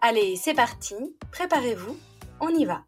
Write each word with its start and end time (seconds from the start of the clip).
Allez, 0.00 0.36
c'est 0.36 0.54
parti, 0.54 0.94
préparez-vous, 1.32 1.96
on 2.40 2.50
y 2.50 2.64
va. 2.64 2.84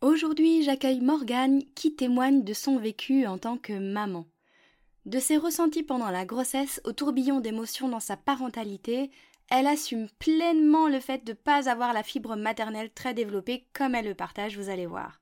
Aujourd'hui, 0.00 0.62
j'accueille 0.62 1.00
Morgane 1.00 1.64
qui 1.74 1.96
témoigne 1.96 2.44
de 2.44 2.52
son 2.52 2.78
vécu 2.78 3.26
en 3.26 3.36
tant 3.36 3.56
que 3.58 3.72
maman. 3.72 4.26
De 5.04 5.18
ses 5.18 5.38
ressentis 5.38 5.82
pendant 5.82 6.10
la 6.10 6.24
grossesse 6.24 6.80
au 6.84 6.92
tourbillon 6.92 7.40
d'émotions 7.40 7.88
dans 7.88 7.98
sa 7.98 8.16
parentalité, 8.16 9.10
elle 9.50 9.66
assume 9.66 10.06
pleinement 10.20 10.86
le 10.86 11.00
fait 11.00 11.24
de 11.24 11.32
ne 11.32 11.36
pas 11.36 11.68
avoir 11.68 11.92
la 11.92 12.04
fibre 12.04 12.36
maternelle 12.36 12.92
très 12.92 13.12
développée 13.12 13.66
comme 13.72 13.96
elle 13.96 14.06
le 14.06 14.14
partage, 14.14 14.56
vous 14.56 14.68
allez 14.68 14.86
voir. 14.86 15.20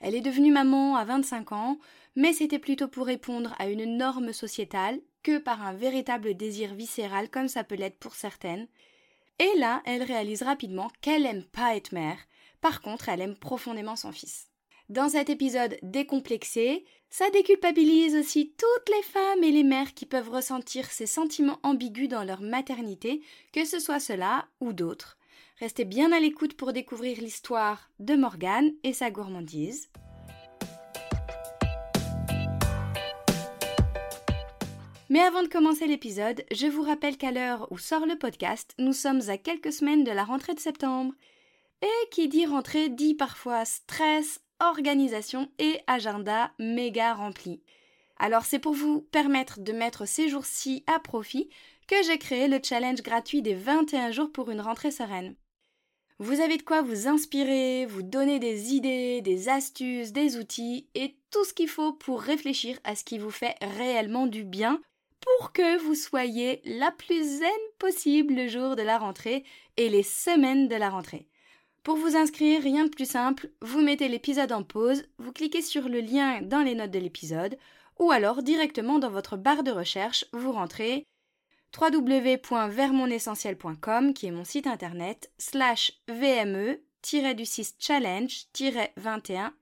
Elle 0.00 0.14
est 0.14 0.22
devenue 0.22 0.52
maman 0.52 0.96
à 0.96 1.04
25 1.04 1.52
ans, 1.52 1.78
mais 2.14 2.32
c'était 2.32 2.58
plutôt 2.58 2.88
pour 2.88 3.04
répondre 3.04 3.54
à 3.58 3.68
une 3.68 3.98
norme 3.98 4.32
sociétale 4.32 5.00
que 5.26 5.38
par 5.38 5.60
un 5.60 5.72
véritable 5.72 6.36
désir 6.36 6.72
viscéral 6.76 7.28
comme 7.28 7.48
ça 7.48 7.64
peut 7.64 7.74
l'être 7.74 7.98
pour 7.98 8.14
certaines. 8.14 8.68
Et 9.40 9.58
là, 9.58 9.82
elle 9.84 10.04
réalise 10.04 10.44
rapidement 10.44 10.88
qu'elle 11.00 11.26
aime 11.26 11.42
pas 11.42 11.74
être 11.74 11.90
mère, 11.90 12.18
par 12.60 12.80
contre, 12.80 13.08
elle 13.08 13.20
aime 13.20 13.36
profondément 13.36 13.96
son 13.96 14.12
fils. 14.12 14.46
Dans 14.88 15.08
cet 15.08 15.28
épisode 15.28 15.78
décomplexé, 15.82 16.84
ça 17.10 17.28
déculpabilise 17.30 18.14
aussi 18.14 18.54
toutes 18.56 18.94
les 18.94 19.02
femmes 19.02 19.42
et 19.42 19.50
les 19.50 19.64
mères 19.64 19.94
qui 19.94 20.06
peuvent 20.06 20.30
ressentir 20.30 20.88
ces 20.92 21.06
sentiments 21.06 21.58
ambigus 21.64 22.08
dans 22.08 22.22
leur 22.22 22.40
maternité, 22.40 23.20
que 23.52 23.64
ce 23.64 23.80
soit 23.80 23.98
cela 23.98 24.46
ou 24.60 24.72
d'autres. 24.72 25.18
Restez 25.58 25.84
bien 25.84 26.12
à 26.12 26.20
l'écoute 26.20 26.56
pour 26.56 26.72
découvrir 26.72 27.20
l'histoire 27.20 27.90
de 27.98 28.14
Morgane 28.14 28.70
et 28.84 28.92
sa 28.92 29.10
gourmandise. 29.10 29.90
Mais 35.08 35.20
avant 35.20 35.42
de 35.42 35.48
commencer 35.48 35.86
l'épisode, 35.86 36.44
je 36.50 36.66
vous 36.66 36.82
rappelle 36.82 37.16
qu'à 37.16 37.30
l'heure 37.30 37.68
où 37.70 37.78
sort 37.78 38.06
le 38.06 38.18
podcast, 38.18 38.74
nous 38.78 38.92
sommes 38.92 39.20
à 39.28 39.38
quelques 39.38 39.72
semaines 39.72 40.02
de 40.02 40.10
la 40.10 40.24
rentrée 40.24 40.54
de 40.54 40.60
septembre. 40.60 41.14
Et 41.80 42.08
qui 42.10 42.26
dit 42.28 42.44
rentrée 42.44 42.88
dit 42.88 43.14
parfois 43.14 43.64
stress, 43.64 44.40
organisation 44.58 45.48
et 45.58 45.78
agenda 45.86 46.50
méga 46.58 47.14
rempli. 47.14 47.62
Alors 48.18 48.44
c'est 48.44 48.58
pour 48.58 48.72
vous 48.72 49.02
permettre 49.12 49.60
de 49.60 49.72
mettre 49.72 50.08
ces 50.08 50.28
jours-ci 50.28 50.82
à 50.88 50.98
profit 50.98 51.50
que 51.86 52.02
j'ai 52.02 52.18
créé 52.18 52.48
le 52.48 52.58
challenge 52.60 53.02
gratuit 53.02 53.42
des 53.42 53.54
21 53.54 54.10
jours 54.10 54.32
pour 54.32 54.50
une 54.50 54.60
rentrée 54.60 54.90
sereine. 54.90 55.36
Vous 56.18 56.40
avez 56.40 56.56
de 56.56 56.62
quoi 56.62 56.82
vous 56.82 57.06
inspirer, 57.06 57.86
vous 57.86 58.02
donner 58.02 58.38
des 58.38 58.72
idées, 58.72 59.20
des 59.20 59.50
astuces, 59.50 60.12
des 60.12 60.38
outils 60.38 60.88
et 60.94 61.14
tout 61.30 61.44
ce 61.44 61.52
qu'il 61.52 61.68
faut 61.68 61.92
pour 61.92 62.22
réfléchir 62.22 62.80
à 62.84 62.96
ce 62.96 63.04
qui 63.04 63.18
vous 63.18 63.30
fait 63.30 63.54
réellement 63.60 64.26
du 64.26 64.42
bien 64.42 64.80
pour 65.26 65.52
que 65.52 65.78
vous 65.78 65.94
soyez 65.94 66.60
la 66.64 66.90
plus 66.90 67.38
zen 67.38 67.48
possible 67.78 68.34
le 68.34 68.48
jour 68.48 68.74
de 68.76 68.82
la 68.82 68.98
rentrée 68.98 69.44
et 69.76 69.88
les 69.88 70.02
semaines 70.02 70.68
de 70.68 70.76
la 70.76 70.90
rentrée. 70.90 71.28
Pour 71.82 71.96
vous 71.96 72.16
inscrire, 72.16 72.62
rien 72.62 72.84
de 72.84 72.90
plus 72.90 73.08
simple, 73.08 73.48
vous 73.60 73.80
mettez 73.80 74.08
l'épisode 74.08 74.52
en 74.52 74.62
pause, 74.62 75.04
vous 75.18 75.32
cliquez 75.32 75.62
sur 75.62 75.88
le 75.88 76.00
lien 76.00 76.42
dans 76.42 76.62
les 76.62 76.74
notes 76.74 76.90
de 76.90 76.98
l'épisode, 76.98 77.56
ou 77.98 78.10
alors 78.10 78.42
directement 78.42 78.98
dans 78.98 79.10
votre 79.10 79.36
barre 79.36 79.62
de 79.62 79.70
recherche, 79.70 80.24
vous 80.32 80.52
rentrez 80.52 81.06
www.vermonessentiel.com 81.78 84.14
qui 84.14 84.26
est 84.26 84.32
mon 84.32 84.44
site 84.44 84.66
internet, 84.66 85.30
slash 85.38 85.92
VME, 86.08 86.80
du 87.34 87.44
6 87.44 87.76
challenge, 87.78 88.46
21, 88.96 89.52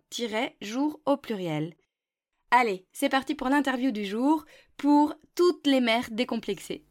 jour 0.62 1.00
au 1.04 1.16
pluriel. 1.16 1.75
Allez, 2.50 2.86
c'est 2.92 3.08
parti 3.08 3.34
pour 3.34 3.48
l'interview 3.48 3.91
du 3.91 4.06
jour 4.06 4.44
pour 4.76 5.14
toutes 5.34 5.66
les 5.66 5.80
mères 5.80 6.08
décomplexées. 6.10 6.84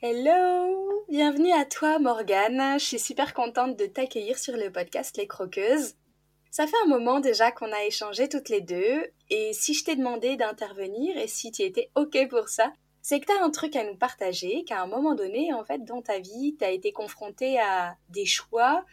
Hello 0.00 1.04
Bienvenue 1.08 1.52
à 1.52 1.64
toi 1.64 1.98
Morgane, 1.98 2.78
je 2.78 2.84
suis 2.84 2.98
super 2.98 3.34
contente 3.34 3.78
de 3.78 3.86
t'accueillir 3.86 4.38
sur 4.38 4.56
le 4.56 4.72
podcast 4.72 5.16
Les 5.16 5.26
Croqueuses. 5.26 5.94
Ça 6.50 6.66
fait 6.66 6.76
un 6.84 6.88
moment 6.88 7.20
déjà 7.20 7.52
qu'on 7.52 7.70
a 7.70 7.84
échangé 7.84 8.28
toutes 8.28 8.48
les 8.48 8.62
deux 8.62 9.06
et 9.30 9.52
si 9.52 9.74
je 9.74 9.84
t'ai 9.84 9.94
demandé 9.94 10.36
d'intervenir 10.36 11.16
et 11.16 11.26
si 11.26 11.52
tu 11.52 11.62
étais 11.62 11.90
OK 11.96 12.16
pour 12.28 12.48
ça, 12.48 12.72
c'est 13.02 13.20
que 13.20 13.26
tu 13.26 13.32
as 13.32 13.44
un 13.44 13.50
truc 13.50 13.76
à 13.76 13.84
nous 13.84 13.96
partager, 13.96 14.64
qu'à 14.64 14.80
un 14.80 14.86
moment 14.86 15.14
donné, 15.14 15.52
en 15.52 15.64
fait, 15.64 15.84
dans 15.84 16.02
ta 16.02 16.18
vie, 16.18 16.56
tu 16.58 16.64
été 16.64 16.92
confronté 16.92 17.60
à 17.60 17.96
des 18.08 18.26
choix 18.26 18.84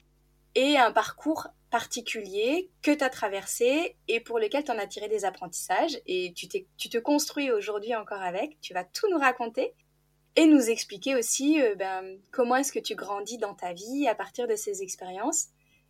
et 0.56 0.78
un 0.78 0.92
parcours 0.92 1.48
particulier 1.70 2.70
que 2.82 2.92
tu 2.92 3.04
as 3.04 3.10
traversé 3.10 3.96
et 4.08 4.20
pour 4.20 4.40
lequel 4.40 4.64
tu 4.64 4.72
en 4.72 4.78
as 4.78 4.88
tiré 4.88 5.08
des 5.08 5.26
apprentissages 5.26 6.00
et 6.06 6.34
tu, 6.34 6.48
tu 6.48 6.90
te 6.90 6.98
construis 6.98 7.52
aujourd'hui 7.52 7.96
encore 7.96 8.22
avec. 8.22 8.60
Tu 8.62 8.74
vas 8.74 8.84
tout 8.84 9.08
nous 9.10 9.20
raconter 9.20 9.74
et 10.36 10.46
nous 10.46 10.70
expliquer 10.70 11.16
aussi 11.16 11.62
euh, 11.62 11.76
ben, 11.76 12.18
comment 12.32 12.56
est-ce 12.56 12.72
que 12.72 12.80
tu 12.80 12.96
grandis 12.96 13.38
dans 13.38 13.54
ta 13.54 13.74
vie 13.74 14.08
à 14.08 14.16
partir 14.16 14.48
de 14.48 14.56
ces 14.56 14.82
expériences. 14.82 15.48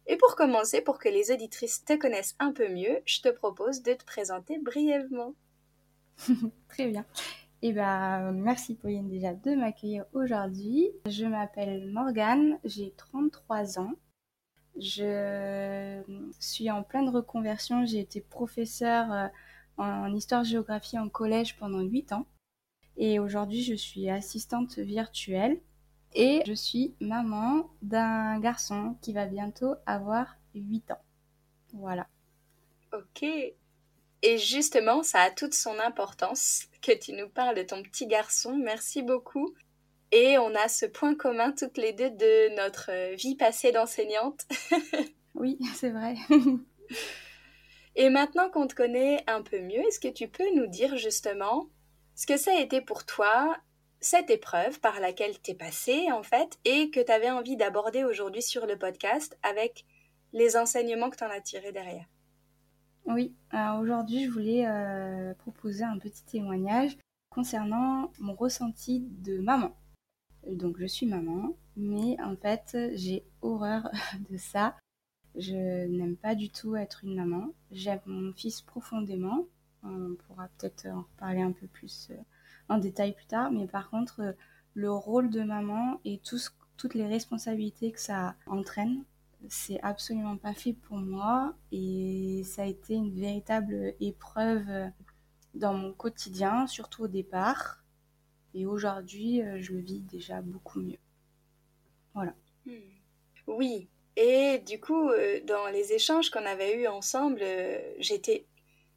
Et 0.07 0.17
pour 0.17 0.35
commencer, 0.35 0.81
pour 0.81 0.97
que 0.97 1.09
les 1.09 1.31
auditrices 1.31 1.85
te 1.85 1.93
connaissent 1.93 2.35
un 2.39 2.51
peu 2.51 2.67
mieux, 2.67 2.99
je 3.05 3.21
te 3.21 3.29
propose 3.29 3.83
de 3.83 3.93
te 3.93 4.03
présenter 4.03 4.57
brièvement. 4.57 5.35
Très 6.69 6.87
bien. 6.87 7.05
Eh 7.61 7.73
ben, 7.73 8.31
merci 8.31 8.75
Pauline 8.75 9.09
déjà 9.09 9.33
de 9.33 9.53
m'accueillir 9.53 10.05
aujourd'hui. 10.13 10.89
Je 11.05 11.25
m'appelle 11.25 11.91
Morgane, 11.91 12.57
j'ai 12.63 12.93
33 12.95 13.79
ans. 13.79 13.91
Je 14.79 16.01
suis 16.39 16.71
en 16.71 16.83
pleine 16.83 17.09
reconversion. 17.09 17.85
J'ai 17.85 17.99
été 17.99 18.21
professeure 18.21 19.11
euh, 19.11 19.27
en 19.77 20.13
histoire-géographie 20.13 20.97
en 20.97 21.09
collège 21.09 21.57
pendant 21.57 21.81
8 21.81 22.13
ans. 22.13 22.25
Et 22.97 23.19
aujourd'hui, 23.19 23.63
je 23.63 23.75
suis 23.75 24.09
assistante 24.09 24.77
virtuelle 24.77 25.59
et 26.13 26.41
je 26.45 26.53
suis 26.53 26.95
maman 26.99 27.69
d'un 27.81 28.39
garçon 28.39 28.97
qui 29.01 29.13
va 29.13 29.25
bientôt 29.25 29.75
avoir 29.85 30.37
8 30.55 30.91
ans. 30.91 31.01
Voilà. 31.73 32.07
Ok. 32.93 33.23
Et 34.21 34.37
justement, 34.37 35.03
ça 35.03 35.21
a 35.21 35.31
toute 35.31 35.53
son 35.53 35.77
importance 35.79 36.67
que 36.81 36.97
tu 36.97 37.13
nous 37.13 37.29
parles 37.29 37.55
de 37.55 37.63
ton 37.63 37.83
petit 37.83 38.07
garçon. 38.07 38.57
Merci 38.57 39.01
beaucoup. 39.01 39.53
Et 40.11 40.37
on 40.37 40.55
a 40.55 40.67
ce 40.67 40.85
point 40.85 41.15
commun 41.15 41.51
toutes 41.51 41.77
les 41.77 41.93
deux 41.93 42.09
de 42.09 42.55
notre 42.55 43.15
vie 43.15 43.35
passée 43.35 43.71
d'enseignante. 43.71 44.47
oui, 45.35 45.59
c'est 45.75 45.91
vrai. 45.91 46.15
Et 47.95 48.09
maintenant 48.09 48.49
qu'on 48.49 48.67
te 48.67 48.75
connaît 48.75 49.23
un 49.27 49.41
peu 49.41 49.59
mieux, 49.59 49.85
est-ce 49.87 49.99
que 49.99 50.07
tu 50.07 50.27
peux 50.27 50.49
nous 50.55 50.67
dire 50.67 50.95
justement 50.97 51.67
ce 52.15 52.25
que 52.25 52.37
ça 52.37 52.51
a 52.51 52.59
été 52.59 52.81
pour 52.81 53.05
toi, 53.05 53.57
cette 53.99 54.29
épreuve 54.29 54.79
par 54.79 54.99
laquelle 54.99 55.39
tu 55.41 55.51
es 55.51 55.55
passé 55.55 56.11
en 56.11 56.23
fait, 56.23 56.57
et 56.65 56.89
que 56.91 56.99
tu 56.99 57.11
avais 57.11 57.29
envie 57.29 57.57
d'aborder 57.57 58.03
aujourd'hui 58.03 58.41
sur 58.41 58.65
le 58.65 58.77
podcast 58.77 59.37
avec 59.43 59.85
les 60.33 60.57
enseignements 60.57 61.09
que 61.09 61.17
tu 61.17 61.23
en 61.23 61.29
as 61.29 61.41
tirés 61.41 61.71
derrière? 61.71 62.05
Oui, 63.05 63.33
aujourd'hui 63.79 64.25
je 64.25 64.29
voulais 64.29 64.65
euh, 64.67 65.33
proposer 65.35 65.83
un 65.83 65.97
petit 65.97 66.23
témoignage 66.23 66.97
concernant 67.29 68.11
mon 68.19 68.33
ressenti 68.33 69.01
de 69.01 69.39
maman. 69.39 69.75
Donc 70.47 70.77
je 70.79 70.85
suis 70.85 71.05
maman, 71.05 71.55
mais 71.75 72.17
en 72.21 72.35
fait 72.35 72.77
j'ai 72.93 73.23
horreur 73.41 73.89
de 74.29 74.37
ça. 74.37 74.75
Je 75.35 75.85
n'aime 75.87 76.15
pas 76.15 76.35
du 76.35 76.49
tout 76.49 76.75
être 76.75 77.03
une 77.03 77.15
maman. 77.15 77.53
J'aime 77.71 78.01
mon 78.05 78.33
fils 78.33 78.61
profondément, 78.61 79.45
on 79.83 80.15
pourra 80.27 80.49
peut-être 80.57 80.87
en 80.87 81.01
reparler 81.01 81.41
un 81.41 81.51
peu 81.51 81.67
plus 81.67 82.09
euh, 82.11 82.15
en 82.67 82.77
détail 82.77 83.13
plus 83.13 83.25
tard. 83.25 83.51
Mais 83.51 83.67
par 83.67 83.89
contre, 83.89 84.21
euh, 84.21 84.31
le 84.73 84.91
rôle 84.91 85.29
de 85.29 85.41
maman 85.41 85.99
et 86.05 86.21
toutes 86.77 86.93
les 86.93 87.07
responsabilités 87.07 87.91
que 87.91 87.99
ça 87.99 88.35
entraîne, 88.45 89.03
c'est 89.47 89.79
absolument 89.81 90.37
pas 90.37 90.53
fait 90.53 90.73
pour 90.73 90.97
moi. 90.97 91.55
Et 91.71 92.43
ça 92.45 92.63
a 92.63 92.65
été 92.65 92.95
une 92.95 93.13
véritable 93.13 93.93
épreuve 93.99 94.91
dans 95.53 95.73
mon 95.73 95.93
quotidien, 95.93 96.67
surtout 96.67 97.03
au 97.03 97.07
départ. 97.07 97.83
Et 98.53 98.65
aujourd'hui, 98.65 99.41
je 99.59 99.73
le 99.73 99.79
vis 99.79 100.01
déjà 100.01 100.41
beaucoup 100.41 100.81
mieux. 100.81 100.97
Voilà. 102.13 102.33
Hmm. 102.65 102.73
Oui. 103.47 103.87
Et 104.15 104.59
du 104.59 104.79
coup, 104.79 105.09
dans 105.45 105.67
les 105.67 105.93
échanges 105.93 106.29
qu'on 106.29 106.45
avait 106.45 106.75
eus 106.75 106.87
ensemble, 106.87 107.41
j'étais 107.99 108.45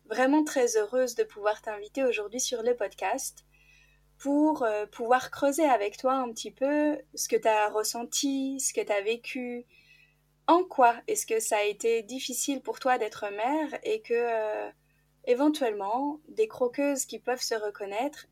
vraiment 0.07 0.45
très 0.45 0.77
heureuse 0.77 1.15
de 1.15 1.25
pouvoir 1.25 1.63
t'inviter 1.63 2.05
aujourd'hui 2.05 2.41
sur 2.41 2.63
le 2.63 2.75
podcast 2.75 3.45
pour 4.19 4.63
euh, 4.63 4.87
pouvoir 4.87 5.31
creuser 5.31 5.65
avec 5.65 5.97
toi 5.97 6.15
un 6.15 6.31
petit 6.33 6.53
peu 6.53 6.97
ce 7.15 7.29
que 7.29 7.37
tu 7.37 7.49
as 7.49 7.69
ressenti, 7.69 8.61
ce 8.61 8.73
que 8.73 8.81
tu 8.81 8.93
as 8.93 9.01
vécu, 9.01 9.67
en 10.47 10.63
quoi 10.63 10.95
est-ce 11.09 11.27
que 11.27 11.41
ça 11.41 11.57
a 11.59 11.65
été 11.65 12.03
difficile 12.03 12.63
pour 12.63 12.79
toi 12.79 12.99
d'être 12.99 13.27
mère 13.31 13.79
et 13.83 14.01
que 14.01 14.15
euh, 14.15 14.71
éventuellement 15.25 16.21
des 16.29 16.47
croqueuses 16.47 17.05
qui 17.05 17.19
peuvent 17.19 17.43
se 17.43 17.55
reconnaître 17.55 18.27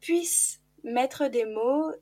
puissent 0.00 0.59
mettre 0.84 1.28
des 1.28 1.44
mots, 1.44 1.92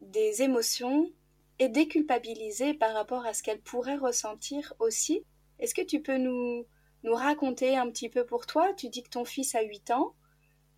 des 0.00 0.42
émotions 0.42 1.10
et 1.58 1.68
déculpabiliser 1.68 2.74
par 2.74 2.94
rapport 2.94 3.26
à 3.26 3.34
ce 3.34 3.42
qu'elles 3.42 3.60
pourraient 3.60 3.96
ressentir 3.96 4.74
aussi. 4.78 5.24
Est-ce 5.58 5.74
que 5.74 5.82
tu 5.82 6.00
peux 6.00 6.18
nous, 6.18 6.64
nous 7.02 7.14
raconter 7.14 7.76
un 7.76 7.90
petit 7.90 8.08
peu 8.08 8.24
pour 8.24 8.46
toi? 8.46 8.72
Tu 8.74 8.88
dis 8.88 9.02
que 9.02 9.10
ton 9.10 9.24
fils 9.24 9.54
a 9.54 9.62
8 9.62 9.90
ans, 9.90 10.14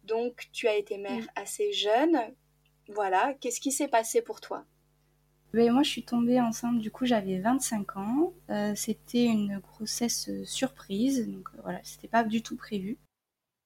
donc 0.05 0.49
tu 0.53 0.69
as 0.69 0.77
été 0.77 0.97
mère 0.97 1.27
assez 1.37 1.73
jeune. 1.73 2.19
Voilà, 2.89 3.35
qu'est-ce 3.41 3.61
qui 3.61 3.73
s'est 3.73 3.89
passé 3.89 4.23
pour 4.23 4.41
toi? 4.41 4.65
Ben, 5.53 5.73
moi, 5.73 5.83
je 5.83 5.91
suis 5.91 6.05
tombée 6.05 6.41
enceinte, 6.41 6.79
du 6.79 6.93
coup, 6.93 7.07
j'avais 7.07 7.41
25 7.41 7.97
ans. 7.97 8.33
Euh, 8.51 8.73
c'était 8.77 9.25
une 9.25 9.59
grossesse 9.59 10.29
euh, 10.29 10.45
surprise, 10.45 11.27
donc 11.29 11.49
euh, 11.55 11.61
voilà, 11.63 11.81
c'était 11.83 12.09
pas 12.09 12.23
du 12.23 12.41
tout 12.43 12.57
prévu. 12.57 12.99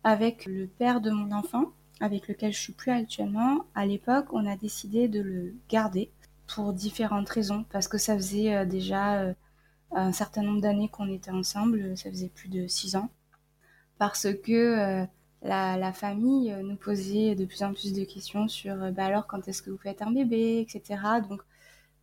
Avec 0.02 0.46
le 0.46 0.66
père 0.66 1.00
de 1.00 1.10
mon 1.10 1.30
enfant, 1.32 1.72
avec 2.00 2.28
lequel 2.28 2.52
je 2.52 2.60
suis 2.60 2.72
plus 2.72 2.92
actuellement, 2.92 3.66
à 3.74 3.86
l'époque, 3.86 4.26
on 4.32 4.46
a 4.46 4.56
décidé 4.56 5.08
de 5.08 5.20
le 5.20 5.54
garder 5.68 6.10
pour 6.46 6.72
différentes 6.72 7.28
raisons, 7.28 7.64
parce 7.70 7.88
que 7.88 7.98
ça 7.98 8.16
faisait 8.16 8.66
déjà 8.66 9.34
un 9.92 10.12
certain 10.12 10.42
nombre 10.42 10.60
d'années 10.60 10.88
qu'on 10.88 11.08
était 11.08 11.30
ensemble, 11.30 11.96
ça 11.96 12.10
faisait 12.10 12.28
plus 12.28 12.48
de 12.48 12.66
6 12.66 12.96
ans, 12.96 13.10
parce 13.98 14.26
que 14.44 15.06
la, 15.42 15.92
famille 15.92 16.54
nous 16.62 16.76
posait 16.76 17.34
de 17.34 17.44
plus 17.44 17.62
en 17.62 17.72
plus 17.72 17.92
de 17.92 18.04
questions 18.04 18.48
sur 18.48 18.76
bah 18.92 19.06
alors 19.06 19.26
quand 19.26 19.46
est-ce 19.48 19.62
que 19.62 19.70
vous 19.70 19.78
faites 19.78 20.02
un 20.02 20.10
bébé, 20.12 20.60
etc. 20.60 21.00
Donc 21.28 21.42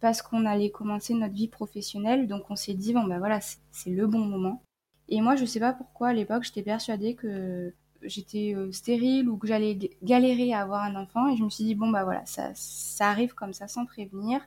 parce 0.01 0.21
qu'on 0.21 0.45
allait 0.45 0.71
commencer 0.71 1.13
notre 1.13 1.33
vie 1.33 1.47
professionnelle. 1.47 2.27
Donc 2.27 2.49
on 2.49 2.55
s'est 2.57 2.73
dit, 2.73 2.93
bon 2.93 3.05
ben 3.05 3.19
voilà, 3.19 3.39
c'est 3.71 3.91
le 3.91 4.07
bon 4.07 4.25
moment. 4.25 4.61
Et 5.07 5.21
moi, 5.21 5.35
je 5.35 5.45
sais 5.45 5.59
pas 5.59 5.73
pourquoi 5.73 6.09
à 6.09 6.13
l'époque, 6.13 6.43
j'étais 6.43 6.63
persuadée 6.63 7.15
que 7.15 7.73
j'étais 8.03 8.53
euh, 8.55 8.71
stérile 8.71 9.29
ou 9.29 9.37
que 9.37 9.47
j'allais 9.47 9.77
galérer 10.03 10.53
à 10.53 10.61
avoir 10.61 10.83
un 10.83 10.95
enfant. 10.95 11.27
Et 11.29 11.37
je 11.37 11.43
me 11.43 11.49
suis 11.49 11.63
dit, 11.63 11.75
bon 11.75 11.89
bah 11.89 12.03
voilà, 12.03 12.25
ça, 12.25 12.51
ça 12.55 13.09
arrive 13.09 13.33
comme 13.33 13.53
ça 13.53 13.67
sans 13.67 13.85
prévenir. 13.85 14.41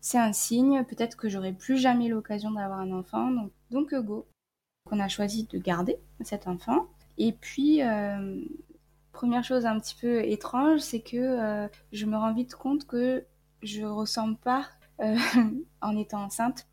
C'est 0.00 0.18
un 0.18 0.32
signe, 0.32 0.84
peut-être 0.84 1.16
que 1.16 1.28
j'aurai 1.28 1.52
plus 1.52 1.76
jamais 1.76 2.08
l'occasion 2.08 2.50
d'avoir 2.50 2.80
un 2.80 2.92
enfant. 2.92 3.30
Donc, 3.30 3.52
donc 3.70 3.92
euh, 3.92 4.02
go. 4.02 4.26
On 4.90 4.98
a 4.98 5.08
choisi 5.08 5.46
de 5.46 5.58
garder 5.58 5.98
cet 6.22 6.48
enfant. 6.48 6.86
Et 7.18 7.32
puis, 7.32 7.82
euh, 7.82 8.42
première 9.12 9.44
chose 9.44 9.66
un 9.66 9.78
petit 9.78 9.94
peu 10.00 10.24
étrange, 10.24 10.80
c'est 10.80 11.02
que 11.02 11.68
je 11.92 12.06
me 12.06 12.16
rends 12.16 12.32
vite 12.32 12.54
compte 12.54 12.86
que 12.86 13.24
je 13.62 13.84
ressens 13.84 14.34
pas 14.34 14.66
euh, 15.00 15.16
en 15.80 15.96
étant 15.96 16.24
enceinte, 16.24 16.66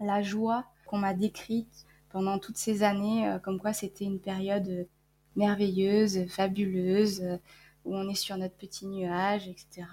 la 0.00 0.22
joie 0.22 0.64
qu'on 0.86 0.98
m'a 0.98 1.14
décrite 1.14 1.86
pendant 2.08 2.38
toutes 2.38 2.56
ces 2.56 2.82
années, 2.82 3.28
euh, 3.28 3.38
comme 3.38 3.60
quoi 3.60 3.72
c'était 3.72 4.04
une 4.04 4.20
période 4.20 4.68
euh, 4.68 4.84
merveilleuse, 5.36 6.26
fabuleuse, 6.28 7.22
où 7.84 7.96
on 7.96 8.08
est 8.08 8.14
sur 8.14 8.36
notre 8.36 8.56
petit 8.56 8.86
nuage, 8.86 9.48
etc. 9.48 9.86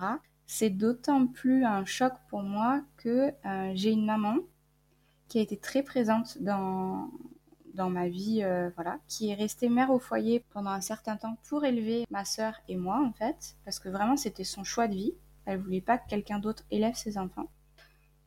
C'est 0.46 0.70
d'autant 0.70 1.28
plus 1.28 1.66
un 1.66 1.86
choc 1.86 2.14
pour 2.30 2.42
moi 2.42 2.82
que 2.98 3.32
j'ai 3.74 3.92
une 3.92 4.06
maman 4.06 4.38
qui 5.28 5.40
a 5.40 5.42
été 5.42 5.58
très 5.58 5.84
présente 5.84 6.42
dans, 6.42 7.10
dans 7.74 7.90
ma 7.90 8.08
vie, 8.08 8.44
voilà, 8.76 9.00
qui 9.08 9.30
est 9.30 9.36
restée 9.36 9.70
mère 9.70 9.92
au 9.92 10.00
foyer 10.00 10.44
pendant 10.52 10.72
un 10.72 10.82
certain 10.82 11.18
temps 11.18 11.38
pour 11.48 11.66
élever 11.66 12.06
ma 12.10 12.26
sœur 12.26 12.54
et 12.68 12.76
moi, 12.76 13.02
en 13.06 13.12
fait, 13.14 13.56
parce 13.66 13.80
que 13.80 13.90
vraiment 13.90 14.18
c'était 14.18 14.44
son 14.44 14.64
choix 14.64 14.88
de 14.88 14.96
vie. 14.96 15.14
Elle 15.46 15.60
voulait 15.60 15.82
pas 15.82 15.98
que 15.98 16.08
quelqu'un 16.10 16.40
d'autre 16.40 16.64
élève 16.72 16.96
ses 16.96 17.18
enfants. 17.18 17.50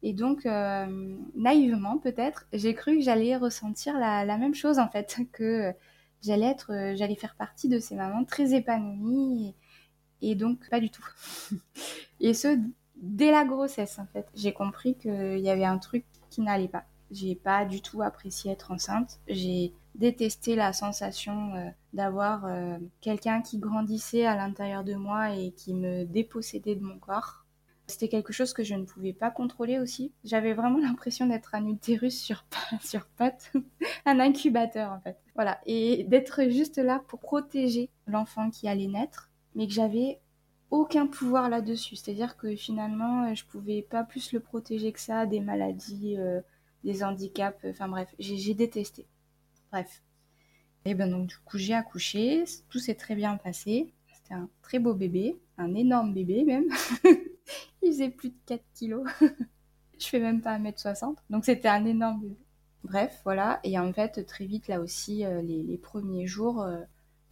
Et 0.03 0.15
donc, 0.15 0.47
euh, 0.47 1.17
naïvement 1.35 1.99
peut-être, 1.99 2.47
j'ai 2.53 2.75
cru 2.75 2.97
que 2.97 3.03
j'allais 3.03 3.37
ressentir 3.37 3.99
la, 3.99 4.39
même 4.39 4.55
chose 4.55 4.79
en 4.79 4.89
fait, 4.89 5.21
que 5.33 5.73
j'allais 6.23 6.47
être, 6.47 6.73
euh, 6.73 6.95
j'allais 6.97 7.15
faire 7.15 7.35
partie 7.35 7.69
de 7.69 7.79
ces 7.79 7.95
mamans 7.95 8.25
très 8.25 8.55
épanouies. 8.55 9.55
Et, 10.23 10.35
donc, 10.35 10.69
pas 10.71 10.81
du 10.81 10.91
tout. 10.91 11.05
et 12.21 12.35
ce, 12.35 12.59
dès 12.97 13.31
la 13.31 13.45
grossesse 13.45 13.99
en 13.99 14.07
fait, 14.07 14.29
j'ai 14.35 14.53
compris 14.53 14.97
qu'il 14.97 15.39
y 15.39 15.51
avait 15.51 15.65
un 15.65 15.79
truc 15.79 16.05
qui 16.29 16.43
n'allait 16.43 16.69
pas. 16.69 16.85
J'ai 17.11 17.35
pas 17.35 17.65
du 17.65 17.83
tout 17.83 18.03
apprécié 18.03 18.53
être 18.53 18.71
enceinte. 18.71 19.19
J'ai 19.27 19.73
détesté 19.97 20.55
la 20.55 20.73
sensation 20.73 21.55
euh, 21.55 21.69
d'avoir 21.93 22.47
quelqu'un 23.01 23.43
qui 23.43 23.59
grandissait 23.59 24.27
à 24.27 24.37
l'intérieur 24.37 24.85
de 24.85 24.95
moi 24.95 25.35
et 25.35 25.51
qui 25.53 25.75
me 25.75 26.05
dépossédait 26.05 26.77
de 26.77 26.85
mon 26.85 26.99
corps. 26.99 27.40
C'était 27.91 28.09
quelque 28.09 28.33
chose 28.33 28.55
que 28.55 28.63
je 28.63 28.75
ne 28.75 28.85
pouvais 28.85 29.13
pas 29.13 29.31
contrôler 29.31 29.79
aussi. 29.79 30.13
J'avais 30.25 30.55
vraiment 30.55 30.79
l'impression 30.83 31.27
d'être 31.27 31.55
un 31.55 31.67
utérus 31.67 32.19
sur, 32.19 32.47
sur 32.81 33.07
pattes, 33.07 33.53
un 34.07 34.21
incubateur 34.21 34.93
en 34.93 35.01
fait. 35.01 35.19
Voilà, 35.35 35.61
et 35.67 36.05
d'être 36.05 36.49
juste 36.49 36.79
là 36.79 37.03
pour 37.09 37.21
protéger 37.21 37.91
l'enfant 38.07 38.51
qui 38.51 38.69
allait 38.69 38.87
naître, 38.87 39.31
mais 39.55 39.67
que 39.67 39.73
j'avais 39.73 40.21
aucun 40.71 41.07
pouvoir 41.07 41.49
là-dessus. 41.49 41.97
C'est-à-dire 41.97 42.37
que 42.37 42.55
finalement, 42.57 43.35
je 43.35 43.45
pouvais 43.45 43.83
pas 43.83 44.05
plus 44.05 44.33
le 44.33 44.41
protéger 44.41 44.93
que 44.93 45.01
ça 45.01 45.27
des 45.27 45.41
maladies, 45.41 46.17
euh, 46.17 46.41
des 46.85 47.03
handicaps, 47.05 47.65
enfin 47.65 47.89
bref, 47.89 48.15
j'ai 48.19 48.55
détesté. 48.55 49.07
Bref. 49.71 50.03
Et 50.85 50.95
ben 50.95 51.11
donc 51.11 51.27
du 51.27 51.37
coup, 51.45 51.59
j'ai 51.59 51.75
accouché, 51.75 52.45
tout 52.71 52.79
s'est 52.79 52.95
très 52.95 53.15
bien 53.15 53.37
passé. 53.37 53.93
C'était 54.15 54.35
un 54.35 54.49
très 54.63 54.79
beau 54.79 54.95
bébé, 54.95 55.39
un 55.59 55.75
énorme 55.75 56.15
bébé 56.15 56.45
même. 56.45 56.65
Il 57.83 57.93
faisait 57.93 58.11
plus 58.11 58.31
de 58.31 58.39
4 58.47 58.63
kilos. 58.75 59.09
je 59.99 60.07
fais 60.07 60.21
même 60.21 60.41
pas 60.41 60.59
1m60. 60.59 61.17
Donc 61.31 61.45
c'était 61.45 61.69
un 61.69 61.85
énorme. 61.85 62.35
Bref, 62.85 63.21
voilà. 63.25 63.61
Et 63.65 63.79
en 63.79 63.93
fait, 63.93 64.25
très 64.27 64.47
vite, 64.47 64.69
là 64.69 64.81
aussi, 64.81 65.25
euh, 65.25 65.43
les, 65.43 65.79
premiers 65.79 66.27
jours, 66.27 66.63
euh, 66.63 66.81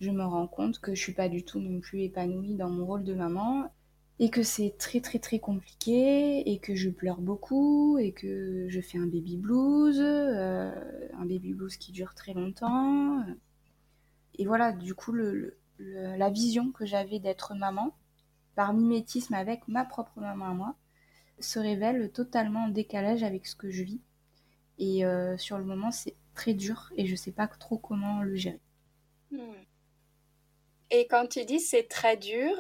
je 0.01 0.11
me 0.11 0.23
rends 0.25 0.47
compte 0.47 0.79
que 0.81 0.95
je 0.95 1.01
suis 1.01 1.15
pas 1.15 1.29
du 1.29 1.45
tout 1.45 1.61
non 1.61 1.81
plus 1.81 2.03
épanouie 2.03 2.55
dans 2.55 2.69
mon 2.69 2.85
rôle 2.87 3.05
de 3.05 3.15
maman. 3.15 3.73
Et 4.21 4.31
que 4.31 4.43
c'est 4.43 4.75
très 4.79 5.01
très 5.01 5.21
très 5.21 5.39
compliqué, 5.39 6.51
et 6.51 6.59
que 6.59 6.75
je 6.75 6.91
pleure 6.91 7.21
beaucoup, 7.21 7.99
et 7.99 8.13
que 8.13 8.67
je 8.69 8.81
fais 8.81 8.99
un 8.99 9.07
baby 9.07 9.37
blues, 9.37 10.01
euh, 10.01 10.73
un 11.15 11.25
baby 11.25 11.55
blues 11.55 11.77
qui 11.77 11.93
dure 11.93 12.15
très 12.15 12.35
longtemps. 12.35 13.25
Et 14.39 14.45
voilà, 14.47 14.73
du 14.73 14.95
coup, 14.95 15.13
la 15.79 16.31
vision 16.31 16.73
que 16.73 16.85
j'avais 16.85 17.21
d'être 17.21 17.55
maman, 17.55 17.95
par 18.59 18.75
mimétisme 18.75 19.35
avec 19.35 19.69
ma 19.69 19.85
propre 19.85 20.19
maman 20.19 20.47
à 20.47 20.53
moi, 20.53 20.75
se 21.39 21.61
révèle 21.61 22.11
totalement 22.11 22.65
en 22.65 22.69
décalage 22.69 23.23
avec 23.23 23.47
ce 23.47 23.55
que 23.55 23.71
je 23.71 23.85
vis. 23.85 24.01
Et 24.81 25.05
euh, 25.05 25.39
sur 25.39 25.59
le 25.59 25.65
moment, 25.65 25.93
c'est 25.93 26.17
très 26.35 26.55
dur 26.55 26.91
et 26.97 27.07
je 27.07 27.15
sais 27.15 27.31
pas 27.31 27.47
trop 27.47 27.79
comment 27.79 28.21
le 28.21 28.35
gérer. 28.35 28.59
Hmm. 29.31 29.63
Et 30.91 31.07
quand 31.07 31.29
tu 31.29 31.45
dis 31.45 31.61
c'est 31.61 31.87
très 31.87 32.17
dur, 32.17 32.51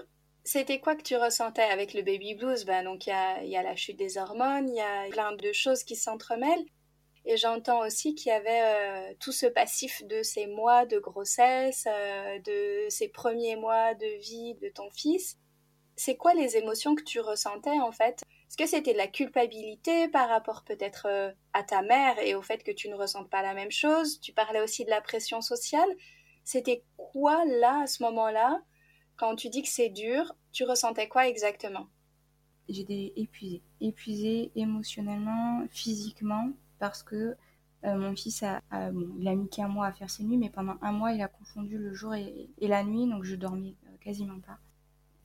c'était 0.44 0.78
quoi 0.78 0.94
que 0.94 1.02
tu 1.02 1.16
ressentais 1.16 1.62
avec 1.62 1.94
le 1.94 2.02
baby 2.02 2.36
blues? 2.36 2.64
Ben, 2.64 2.84
Donc 2.84 3.08
il 3.08 3.10
y 3.48 3.56
a, 3.56 3.62
la 3.64 3.74
chute 3.74 3.98
des 3.98 4.18
hormones, 4.18 4.68
il 4.68 4.76
y 4.76 4.80
a 4.80 5.08
plein 5.10 5.32
de 5.32 5.52
choses 5.52 5.82
qui 5.82 5.96
s'entremêlent. 5.96 6.66
Et 7.24 7.36
j'entends 7.36 7.84
aussi 7.84 8.14
qu'il 8.14 8.30
y 8.30 8.32
avait 8.36 8.62
euh, 8.62 9.14
tout 9.18 9.32
ce 9.32 9.46
passif 9.46 10.04
de 10.04 10.22
ces 10.22 10.46
mois 10.46 10.86
de 10.86 11.00
grossesse, 11.00 11.88
euh, 11.88 12.38
de 12.38 12.88
ces 12.88 13.08
premiers 13.08 13.56
mois 13.56 13.94
de 13.94 14.20
vie 14.20 14.54
de 14.62 14.68
ton 14.68 14.88
fils 14.90 15.36
c'est 15.98 16.16
quoi 16.16 16.32
les 16.32 16.56
émotions 16.56 16.94
que 16.94 17.02
tu 17.02 17.18
ressentais 17.20 17.80
en 17.80 17.90
fait? 17.90 18.22
Est-ce 18.48 18.56
que 18.56 18.66
c'était 18.66 18.92
de 18.92 18.98
la 18.98 19.08
culpabilité 19.08 20.08
par 20.08 20.28
rapport 20.28 20.62
peut-être 20.62 21.06
euh, 21.06 21.32
à 21.52 21.64
ta 21.64 21.82
mère 21.82 22.18
et 22.20 22.36
au 22.36 22.40
fait 22.40 22.62
que 22.62 22.70
tu 22.70 22.88
ne 22.88 22.94
ressentes 22.94 23.28
pas 23.28 23.42
la 23.42 23.52
même 23.52 23.72
chose? 23.72 24.20
Tu 24.20 24.32
parlais 24.32 24.60
aussi 24.60 24.84
de 24.84 24.90
la 24.90 25.00
pression 25.00 25.40
sociale. 25.40 25.88
C'était 26.44 26.84
quoi 26.96 27.44
là, 27.44 27.82
à 27.82 27.86
ce 27.88 28.02
moment-là, 28.04 28.62
quand 29.16 29.34
tu 29.34 29.50
dis 29.50 29.62
que 29.62 29.68
c'est 29.68 29.88
dur, 29.88 30.34
tu 30.52 30.64
ressentais 30.64 31.08
quoi 31.08 31.26
exactement? 31.26 31.88
J'étais 32.68 33.12
épuisée, 33.16 33.62
épuisée 33.80 34.52
émotionnellement, 34.54 35.66
physiquement, 35.70 36.50
parce 36.78 37.02
que 37.02 37.36
euh, 37.84 37.96
mon 37.96 38.14
fils 38.14 38.44
a, 38.44 38.62
il 39.18 39.26
a 39.26 39.34
mis 39.34 39.48
qu'un 39.48 39.68
mois 39.68 39.86
à 39.86 39.92
faire 39.92 40.10
ses 40.10 40.22
nuits, 40.22 40.38
mais 40.38 40.50
pendant 40.50 40.76
un 40.80 40.92
mois, 40.92 41.12
il 41.12 41.22
a 41.22 41.28
confondu 41.28 41.76
le 41.76 41.92
jour 41.92 42.14
et, 42.14 42.48
la 42.60 42.84
nuit, 42.84 43.08
donc 43.08 43.24
je 43.24 43.34
dormais 43.34 43.74
euh, 43.86 43.96
quasiment 44.00 44.38
pas 44.40 44.58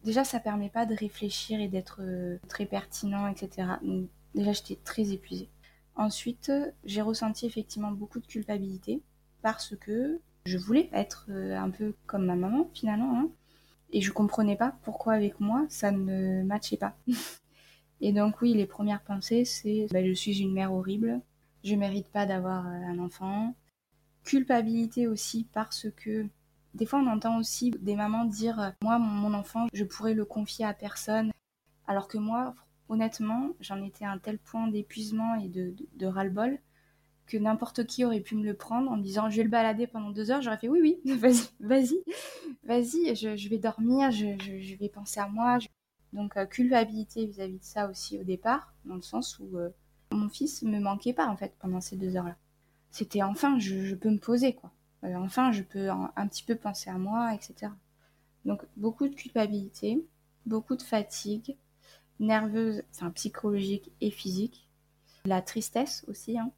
déjà 0.03 0.23
ça 0.23 0.39
permet 0.39 0.69
pas 0.69 0.85
de 0.85 0.95
réfléchir 0.95 1.59
et 1.59 1.67
d'être 1.67 2.01
euh, 2.01 2.37
très 2.47 2.65
pertinent, 2.65 3.27
etc. 3.27 3.67
Donc 3.81 4.09
déjà 4.35 4.53
j'étais 4.53 4.77
très 4.83 5.11
épuisée. 5.11 5.49
Ensuite, 5.95 6.51
j'ai 6.85 7.01
ressenti 7.01 7.45
effectivement 7.45 7.91
beaucoup 7.91 8.19
de 8.19 8.25
culpabilité 8.25 9.01
parce 9.41 9.75
que 9.75 10.19
je 10.45 10.57
voulais 10.57 10.89
être 10.91 11.27
euh, 11.29 11.55
un 11.55 11.69
peu 11.69 11.95
comme 12.05 12.25
ma 12.25 12.35
maman 12.35 12.69
finalement, 12.73 13.17
hein, 13.19 13.29
et 13.91 14.01
je 14.01 14.11
comprenais 14.11 14.55
pas 14.55 14.75
pourquoi 14.83 15.13
avec 15.13 15.39
moi 15.39 15.65
ça 15.69 15.91
ne 15.91 16.43
matchait 16.43 16.77
pas. 16.77 16.95
et 18.01 18.11
donc 18.11 18.41
oui, 18.41 18.53
les 18.53 18.65
premières 18.65 19.01
pensées 19.01 19.45
c'est 19.45 19.87
bah, 19.91 20.03
je 20.03 20.13
suis 20.13 20.41
une 20.41 20.53
mère 20.53 20.73
horrible, 20.73 21.21
je 21.63 21.75
mérite 21.75 22.07
pas 22.07 22.25
d'avoir 22.25 22.67
euh, 22.67 22.71
un 22.71 22.99
enfant. 22.99 23.55
Culpabilité 24.23 25.05
aussi 25.07 25.47
parce 25.53 25.87
que 25.97 26.25
Des 26.73 26.85
fois, 26.85 26.99
on 26.99 27.07
entend 27.07 27.37
aussi 27.37 27.71
des 27.71 27.95
mamans 27.95 28.25
dire 28.25 28.59
euh, 28.59 28.69
Moi, 28.81 28.97
mon 28.99 29.33
enfant, 29.33 29.67
je 29.73 29.83
pourrais 29.83 30.13
le 30.13 30.25
confier 30.25 30.65
à 30.65 30.73
personne. 30.73 31.31
Alors 31.87 32.07
que 32.07 32.17
moi, 32.17 32.55
honnêtement, 32.89 33.51
j'en 33.59 33.81
étais 33.83 34.05
à 34.05 34.11
un 34.11 34.17
tel 34.17 34.39
point 34.39 34.67
d'épuisement 34.67 35.35
et 35.35 35.49
de, 35.49 35.75
de, 35.95 36.05
ras-le-bol 36.05 36.57
que 37.27 37.37
n'importe 37.37 37.85
qui 37.85 38.03
aurait 38.03 38.19
pu 38.19 38.35
me 38.35 38.43
le 38.43 38.53
prendre 38.53 38.91
en 38.91 38.97
me 38.97 39.03
disant 39.03 39.29
Je 39.29 39.37
vais 39.37 39.43
le 39.43 39.49
balader 39.49 39.87
pendant 39.87 40.11
deux 40.11 40.31
heures. 40.31 40.41
J'aurais 40.41 40.57
fait 40.57 40.67
Oui, 40.67 40.99
oui, 41.05 41.13
vas-y, 41.17 41.47
vas-y, 41.59 42.03
vas-y, 42.63 43.15
je, 43.15 43.49
vais 43.49 43.57
dormir, 43.57 44.11
je, 44.11 44.75
vais 44.77 44.89
penser 44.89 45.19
à 45.19 45.27
moi. 45.27 45.59
Donc, 46.11 46.37
euh, 46.37 46.45
culpabilité 46.45 47.25
vis-à-vis 47.25 47.57
de 47.57 47.63
ça 47.63 47.89
aussi 47.89 48.19
au 48.19 48.23
départ, 48.23 48.73
dans 48.85 48.95
le 48.95 49.01
sens 49.01 49.39
où 49.39 49.57
euh, 49.57 49.69
mon 50.11 50.29
fils 50.29 50.61
me 50.61 50.79
manquait 50.79 51.13
pas 51.13 51.27
en 51.27 51.35
fait 51.35 51.53
pendant 51.59 51.81
ces 51.81 51.97
deux 51.97 52.15
heures-là. 52.15 52.37
C'était 52.91 53.23
enfin, 53.23 53.57
je, 53.57 53.95
peux 53.95 54.11
me 54.11 54.19
poser 54.19 54.53
quoi. 54.53 54.71
Euh, 55.03 55.15
enfin, 55.15 55.51
je 55.51 55.63
peux 55.63 55.89
un, 55.89 56.27
petit 56.27 56.43
peu 56.43 56.55
penser 56.55 56.89
à 56.89 56.97
moi, 56.97 57.33
etc. 57.33 57.71
Donc, 58.45 58.63
beaucoup 58.77 59.07
de 59.07 59.15
culpabilité, 59.15 60.05
beaucoup 60.45 60.75
de 60.75 60.81
fatigue, 60.81 61.57
nerveuse, 62.19 62.83
enfin 62.91 63.11
psychologique 63.11 63.91
et 64.01 64.11
physique. 64.11 64.69
La 65.25 65.41
tristesse 65.41 66.05
aussi. 66.07 66.37
Hein. 66.37 66.51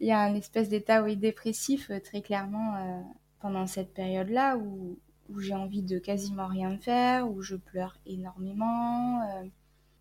Il 0.00 0.08
y 0.08 0.12
a 0.12 0.20
un 0.20 0.34
espèce 0.34 0.68
d'état 0.68 1.02
oui, 1.02 1.16
dépressif 1.16 1.90
très 2.02 2.20
clairement 2.20 3.04
pendant 3.40 3.66
cette 3.66 3.94
période-là 3.94 4.56
où 4.58 4.98
j'ai 5.38 5.54
envie 5.54 5.82
de 5.82 5.98
quasiment 5.98 6.46
rien 6.46 6.76
faire, 6.78 7.30
où 7.30 7.42
je 7.42 7.56
pleure 7.56 7.98
énormément, 8.06 9.22
euh, 9.22 9.44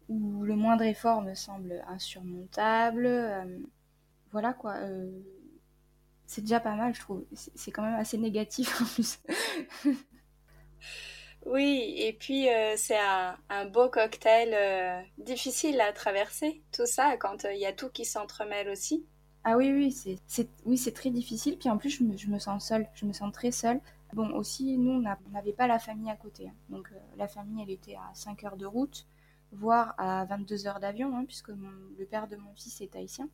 où 0.09 0.43
le 0.43 0.55
moindre 0.55 0.83
effort 0.83 1.21
me 1.21 1.33
semble 1.33 1.83
insurmontable. 1.87 3.05
Euh, 3.05 3.59
voilà 4.31 4.53
quoi. 4.53 4.75
Euh, 4.75 5.11
c'est 6.33 6.41
déjà 6.41 6.59
pas 6.59 6.75
mal, 6.75 6.93
je 6.93 6.99
trouve. 6.99 7.25
C'est 7.33 7.71
quand 7.71 7.83
même 7.83 7.99
assez 7.99 8.17
négatif 8.17 8.81
en 8.81 8.85
plus. 8.85 9.19
oui, 11.45 11.93
et 11.97 12.13
puis 12.13 12.47
c'est 12.77 12.97
un, 12.97 13.37
un, 13.49 13.65
beau 13.65 13.89
cocktail 13.89 15.05
difficile 15.17 15.79
à 15.81 15.93
traverser, 15.93 16.63
tout 16.71 16.85
ça, 16.85 17.17
quand 17.17 17.45
il 17.51 17.59
y 17.59 17.65
a 17.65 17.73
tout 17.73 17.89
qui 17.89 18.05
s'entremêle 18.05 18.69
aussi. 18.69 19.05
Ah 19.45 19.57
oui, 19.57 19.71
oui, 19.73 19.91
c'est 19.91 20.49
oui, 20.65 20.79
très 20.93 21.09
difficile. 21.09 21.57
Puis 21.57 21.69
en 21.69 21.77
plus, 21.77 21.89
je 21.89 22.03
me, 22.03 22.15
je 22.15 22.27
me 22.27 22.39
sens 22.39 22.65
seule, 22.65 22.87
je 22.93 23.05
me 23.05 23.11
sens 23.11 23.31
très 23.33 23.51
seule. 23.51 23.81
Bon, 24.13 24.29
aussi, 24.35 24.77
nous, 24.77 24.91
on 24.91 25.31
n'avait 25.31 25.53
pas 25.53 25.67
la 25.67 25.79
famille 25.79 26.09
à 26.09 26.15
côté. 26.15 26.47
Hein. 26.47 26.53
Donc, 26.69 26.89
euh, 26.91 26.99
la 27.17 27.27
famille, 27.27 27.61
elle 27.61 27.71
était 27.71 27.95
à 27.95 28.13
5 28.13 28.43
heures 28.43 28.57
de 28.57 28.65
route, 28.65 29.07
voire 29.51 29.95
à 29.97 30.23
22 30.25 30.67
heures 30.67 30.79
d'avion, 30.79 31.17
hein, 31.17 31.25
puisque 31.25 31.49
le 31.49 32.05
père 32.05 32.27
de 32.27 32.35
mon 32.37 32.53
fils 32.55 32.79
est 32.81 32.95
haïtien. 32.95 33.27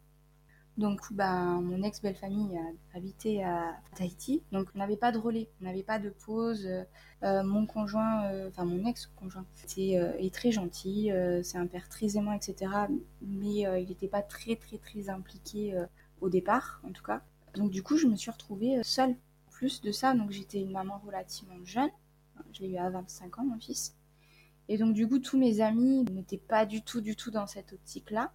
Donc, 0.80 1.12
ben, 1.12 1.60
mon 1.62 1.84
ex-belle-famille 1.84 2.58
habitait 2.94 3.44
à 3.44 3.76
Tahiti. 3.96 4.42
Donc, 4.54 4.70
on 4.74 4.80
n'avait 4.80 4.96
pas 4.96 5.12
de 5.12 5.18
relais, 5.18 5.50
on 5.60 5.66
n'avait 5.66 5.84
pas 5.84 6.00
de 6.00 6.10
pause. 6.10 6.66
Euh, 7.22 7.44
mon 7.44 7.66
conjoint, 7.66 8.24
euh, 8.28 8.48
enfin, 8.48 8.64
mon 8.64 8.86
ex-conjoint, 8.86 9.46
est 9.78 10.34
très 10.34 10.52
gentil, 10.54 11.12
c'est 11.44 11.58
un 11.58 11.68
père 11.68 11.90
très 11.90 12.16
aimant, 12.16 12.32
etc. 12.32 12.72
Mais 13.22 13.66
il 13.82 13.90
n'était 13.90 14.08
pas 14.08 14.22
très, 14.22 14.56
très, 14.56 14.78
très 14.78 15.10
impliqué 15.10 15.78
au 16.22 16.30
départ, 16.30 16.80
en 16.88 16.94
tout 16.94 17.04
cas. 17.04 17.24
Donc, 17.56 17.72
du 17.72 17.84
coup, 17.84 17.98
je 17.98 18.08
me 18.08 18.16
suis 18.16 18.32
retrouvée 18.32 18.82
seule 18.84 19.18
plus 19.52 19.82
de 19.82 19.92
ça, 19.92 20.14
donc 20.14 20.32
j'étais 20.32 20.62
une 20.62 20.72
maman 20.72 21.02
relativement 21.06 21.60
jeune. 21.66 21.90
Je 22.54 22.62
l'ai 22.62 22.70
eu 22.70 22.78
à 22.78 22.90
25 22.90 23.40
ans, 23.40 23.44
mon 23.44 23.60
fils. 23.60 23.98
Et 24.70 24.78
donc, 24.78 24.94
du 24.94 25.06
coup, 25.10 25.20
tous 25.20 25.38
mes 25.38 25.60
amis 25.60 26.06
n'étaient 26.06 26.38
pas 26.38 26.66
du 26.66 26.82
tout, 26.84 27.02
du 27.02 27.18
tout 27.18 27.32
dans 27.32 27.48
cette 27.48 27.74
optique-là. 27.74 28.32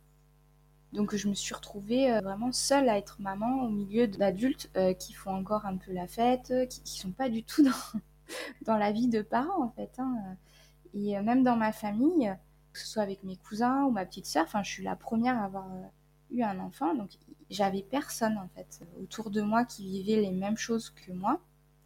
Donc, 0.94 1.16
je 1.16 1.28
me 1.28 1.34
suis 1.34 1.54
retrouvée 1.54 2.12
euh, 2.12 2.20
vraiment 2.20 2.52
seule 2.52 2.88
à 2.88 2.96
être 2.96 3.20
maman 3.20 3.64
au 3.64 3.68
milieu 3.68 4.06
d'adultes 4.06 4.70
euh, 4.76 4.94
qui 4.94 5.12
font 5.12 5.34
encore 5.34 5.66
un 5.66 5.76
peu 5.76 5.92
la 5.92 6.06
fête, 6.06 6.52
qui, 6.70 6.82
qui 6.82 7.00
sont 7.00 7.10
pas 7.10 7.28
du 7.28 7.42
tout 7.42 7.64
dans, 7.64 8.00
dans 8.62 8.76
la 8.76 8.92
vie 8.92 9.08
de 9.08 9.20
parents, 9.20 9.64
en 9.64 9.70
fait. 9.70 9.90
Hein. 9.98 10.14
Et 10.94 11.18
euh, 11.18 11.22
même 11.22 11.42
dans 11.42 11.56
ma 11.56 11.72
famille, 11.72 12.32
que 12.72 12.78
ce 12.78 12.86
soit 12.86 13.02
avec 13.02 13.24
mes 13.24 13.36
cousins 13.36 13.84
ou 13.86 13.90
ma 13.90 14.06
petite 14.06 14.26
sœur, 14.26 14.44
enfin, 14.44 14.62
je 14.62 14.70
suis 14.70 14.84
la 14.84 14.94
première 14.94 15.36
à 15.36 15.46
avoir 15.46 15.66
eu 16.30 16.42
un 16.42 16.60
enfant, 16.60 16.94
donc 16.94 17.10
j'avais 17.50 17.82
personne 17.82 18.38
en 18.38 18.48
fait 18.54 18.80
autour 19.00 19.30
de 19.30 19.42
moi 19.42 19.64
qui 19.64 19.88
vivait 19.88 20.20
les 20.20 20.30
mêmes 20.30 20.56
choses 20.56 20.90
que 20.90 21.12
moi. 21.12 21.40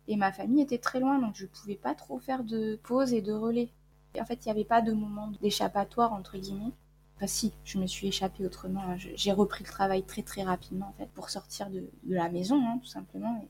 Et 0.06 0.16
ma 0.16 0.32
famille 0.32 0.62
était 0.62 0.78
très 0.78 1.00
loin, 1.00 1.18
donc 1.18 1.34
je 1.34 1.44
ne 1.44 1.48
pouvais 1.48 1.76
pas 1.76 1.94
trop 1.94 2.18
faire 2.18 2.44
de 2.44 2.78
pause 2.82 3.14
et 3.14 3.22
de 3.22 3.32
relais. 3.32 3.70
en 4.18 4.24
fait, 4.26 4.44
il 4.44 4.48
n'y 4.48 4.52
avait 4.52 4.64
pas 4.64 4.82
de 4.82 4.92
moment 4.92 5.32
d'échappatoire, 5.42 6.12
entre 6.12 6.36
guillemets. 6.38 6.72
Enfin, 7.18 7.26
si, 7.26 7.52
je 7.64 7.78
me 7.78 7.86
suis 7.88 8.06
échappée 8.06 8.46
autrement. 8.46 8.80
Hein. 8.82 8.96
J'ai 8.96 9.32
repris 9.32 9.64
le 9.64 9.70
travail 9.70 10.04
très 10.04 10.22
très 10.22 10.44
rapidement, 10.44 10.86
en 10.86 10.92
fait, 10.92 11.10
pour 11.10 11.30
sortir 11.30 11.68
de, 11.68 11.90
la 12.06 12.28
maison, 12.28 12.62
hein, 12.64 12.78
tout 12.80 12.88
simplement. 12.88 13.44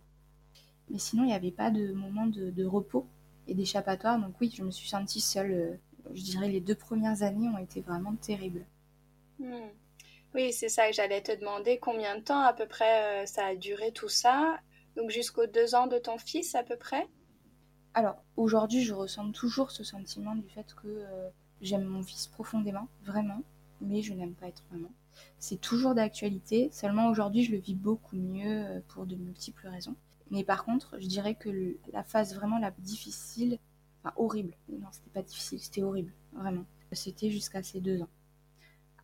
Mais 0.88 0.98
sinon, 0.98 1.24
il 1.24 1.26
n'y 1.26 1.34
avait 1.34 1.50
pas 1.50 1.70
de 1.70 1.92
moment 1.92 2.26
de, 2.26 2.64
repos 2.64 3.06
et 3.46 3.54
d'échappatoire. 3.54 4.18
Donc 4.18 4.40
oui, 4.40 4.50
je 4.56 4.64
me 4.64 4.70
suis 4.70 4.88
sentie 4.88 5.20
seule. 5.20 5.52
Euh, 5.52 5.76
je 6.14 6.22
dirais 6.22 6.48
les 6.48 6.62
deux 6.62 6.76
premières 6.76 7.22
années 7.22 7.50
ont 7.50 7.58
été 7.58 7.82
vraiment 7.82 8.14
terribles. 8.14 8.64
Hmm. 9.38 9.68
Oui, 10.34 10.50
c'est 10.54 10.70
ça 10.70 10.88
que 10.88 10.94
j'allais 10.94 11.22
te 11.22 11.38
demander. 11.38 11.78
Combien 11.78 12.16
de 12.16 12.22
temps 12.22 12.40
à 12.40 12.54
peu 12.54 12.66
près 12.66 13.22
euh, 13.22 13.26
ça 13.26 13.48
a 13.48 13.54
duré 13.54 13.92
tout 13.92 14.08
ça 14.08 14.58
Donc 14.96 15.10
jusqu'aux 15.10 15.46
deux 15.46 15.74
ans 15.74 15.88
de 15.88 15.98
ton 15.98 16.16
fils 16.16 16.54
à 16.54 16.62
peu 16.62 16.76
près? 16.76 17.06
Alors 17.92 18.16
aujourd'hui, 18.36 18.82
je 18.82 18.94
ressens 18.94 19.30
toujours 19.32 19.70
ce 19.72 19.84
sentiment 19.84 20.34
du 20.34 20.48
fait 20.48 20.74
que 20.74 20.86
euh, 20.88 21.28
j'aime 21.60 21.84
mon 21.84 22.02
fils 22.02 22.28
profondément, 22.28 22.88
vraiment, 23.02 23.42
mais 23.80 24.02
je 24.02 24.12
n'aime 24.14 24.34
pas 24.34 24.48
être 24.48 24.62
maman. 24.72 24.90
C'est 25.38 25.60
toujours 25.60 25.94
d'actualité, 25.94 26.70
seulement 26.72 27.08
aujourd'hui 27.10 27.44
je 27.44 27.52
le 27.52 27.58
vis 27.58 27.74
beaucoup 27.74 28.16
mieux 28.16 28.64
euh, 28.64 28.80
pour 28.88 29.06
de 29.06 29.16
multiples 29.16 29.68
raisons. 29.68 29.96
Mais 30.30 30.44
par 30.44 30.64
contre, 30.64 30.96
je 31.00 31.06
dirais 31.06 31.34
que 31.34 31.76
la 31.92 32.04
phase 32.04 32.34
vraiment 32.34 32.58
la 32.58 32.70
difficile, 32.70 33.58
enfin 34.02 34.14
horrible, 34.16 34.54
non 34.68 34.88
c'était 34.92 35.10
pas 35.10 35.22
difficile, 35.22 35.60
c'était 35.60 35.82
horrible, 35.82 36.12
vraiment. 36.32 36.64
C'était 36.92 37.30
jusqu'à 37.30 37.62
ces 37.62 37.80
deux 37.80 38.00
ans. 38.00 38.08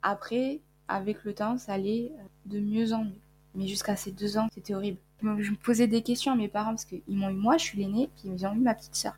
Après, 0.03 0.61
avec 0.89 1.25
le 1.25 1.35
temps, 1.35 1.59
ça 1.59 1.75
allait 1.75 2.13
euh, 2.19 2.23
de 2.47 2.61
mieux 2.61 2.93
en 2.93 3.05
mieux. 3.05 3.21
Mais 3.55 3.67
jusqu'à 3.67 3.97
ces 3.97 4.11
deux 4.13 4.37
ans, 4.37 4.49
c'était 4.53 4.75
horrible. 4.75 4.99
Je 5.23 5.51
me 5.51 5.57
posais 5.57 5.87
des 5.87 6.03
questions 6.03 6.33
à 6.33 6.35
mes 6.35 6.49
parents 6.49 6.71
parce 6.71 6.85
qu'ils 6.85 7.03
m'ont 7.09 7.31
eu 7.31 7.35
moi, 7.35 7.57
je 7.57 7.65
suis 7.65 7.79
l'aînée, 7.79 8.11
puis 8.17 8.31
ils 8.35 8.47
ont 8.47 8.53
eu 8.53 8.59
ma 8.59 8.75
petite 8.75 8.97
sœur. 8.97 9.17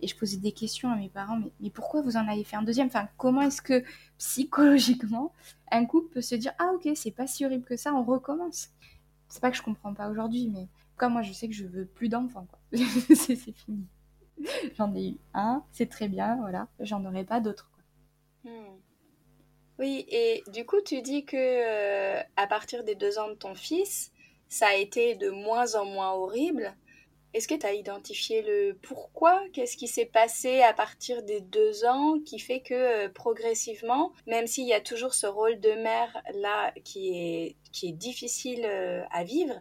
Et 0.00 0.06
je 0.06 0.16
posais 0.16 0.36
des 0.36 0.52
questions 0.52 0.90
à 0.90 0.96
mes 0.96 1.08
parents, 1.08 1.36
mais, 1.36 1.50
mais 1.60 1.70
pourquoi 1.70 2.02
vous 2.02 2.16
en 2.16 2.28
avez 2.28 2.44
fait 2.44 2.56
un 2.56 2.62
deuxième? 2.62 2.86
Enfin, 2.86 3.08
comment 3.16 3.42
est-ce 3.42 3.62
que 3.62 3.82
psychologiquement, 4.18 5.32
un 5.70 5.84
couple 5.86 6.14
peut 6.14 6.22
se 6.22 6.34
dire 6.34 6.52
Ah, 6.58 6.70
ok, 6.74 6.88
c'est 6.94 7.10
pas 7.10 7.26
si 7.26 7.44
horrible 7.44 7.64
que 7.64 7.76
ça, 7.76 7.94
on 7.94 8.04
recommence? 8.04 8.70
C'est 9.28 9.40
pas 9.40 9.50
que 9.50 9.56
je 9.56 9.62
comprends 9.62 9.94
pas 9.94 10.08
aujourd'hui, 10.08 10.48
mais 10.48 10.68
comme 10.96 11.12
moi, 11.14 11.22
je 11.22 11.32
sais 11.32 11.48
que 11.48 11.54
je 11.54 11.66
veux 11.66 11.86
plus 11.86 12.08
d'enfants, 12.08 12.46
quoi. 12.48 12.58
c'est 13.14 13.36
fini. 13.36 13.86
J'en 14.76 14.94
ai 14.94 15.10
eu 15.10 15.16
un, 15.34 15.64
c'est 15.72 15.88
très 15.88 16.08
bien, 16.08 16.36
voilà. 16.36 16.68
J'en 16.80 17.04
aurai 17.04 17.24
pas 17.24 17.40
d'autres. 17.40 17.70
Hmm. 18.44 18.78
Oui, 19.78 20.04
et 20.08 20.42
du 20.52 20.64
coup, 20.66 20.80
tu 20.84 21.02
dis 21.02 21.24
que 21.24 21.36
euh, 21.36 22.20
à 22.36 22.46
partir 22.46 22.82
des 22.84 22.96
deux 22.96 23.18
ans 23.18 23.28
de 23.28 23.34
ton 23.34 23.54
fils, 23.54 24.12
ça 24.48 24.68
a 24.68 24.74
été 24.74 25.14
de 25.14 25.30
moins 25.30 25.74
en 25.76 25.84
moins 25.84 26.12
horrible. 26.12 26.74
Est-ce 27.34 27.46
que 27.46 27.54
tu 27.54 27.66
as 27.66 27.74
identifié 27.74 28.42
le 28.42 28.74
pourquoi? 28.80 29.42
Qu'est-ce 29.52 29.76
qui 29.76 29.86
s'est 29.86 30.06
passé 30.06 30.62
à 30.62 30.72
partir 30.72 31.22
des 31.22 31.40
deux 31.40 31.84
ans 31.84 32.18
qui 32.24 32.38
fait 32.38 32.60
que 32.60 32.74
euh, 32.74 33.08
progressivement, 33.08 34.12
même 34.26 34.46
s'il 34.46 34.66
y 34.66 34.72
a 34.72 34.80
toujours 34.80 35.14
ce 35.14 35.26
rôle 35.26 35.60
de 35.60 35.70
mère 35.82 36.16
là 36.34 36.72
qui 36.84 37.10
est, 37.10 37.56
qui 37.72 37.88
est 37.88 37.92
difficile 37.92 38.64
euh, 38.64 39.04
à 39.10 39.24
vivre, 39.24 39.54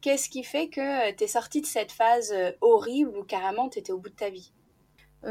qu'est-ce 0.00 0.28
qui 0.28 0.44
fait 0.44 0.68
que 0.68 1.10
tu 1.12 1.24
es 1.24 1.28
sortie 1.28 1.62
de 1.62 1.66
cette 1.66 1.92
phase 1.92 2.34
horrible 2.60 3.16
où 3.16 3.24
carrément 3.24 3.68
tu 3.68 3.78
étais 3.78 3.92
au 3.92 3.98
bout 3.98 4.10
de 4.10 4.14
ta 4.14 4.30
vie? 4.30 4.52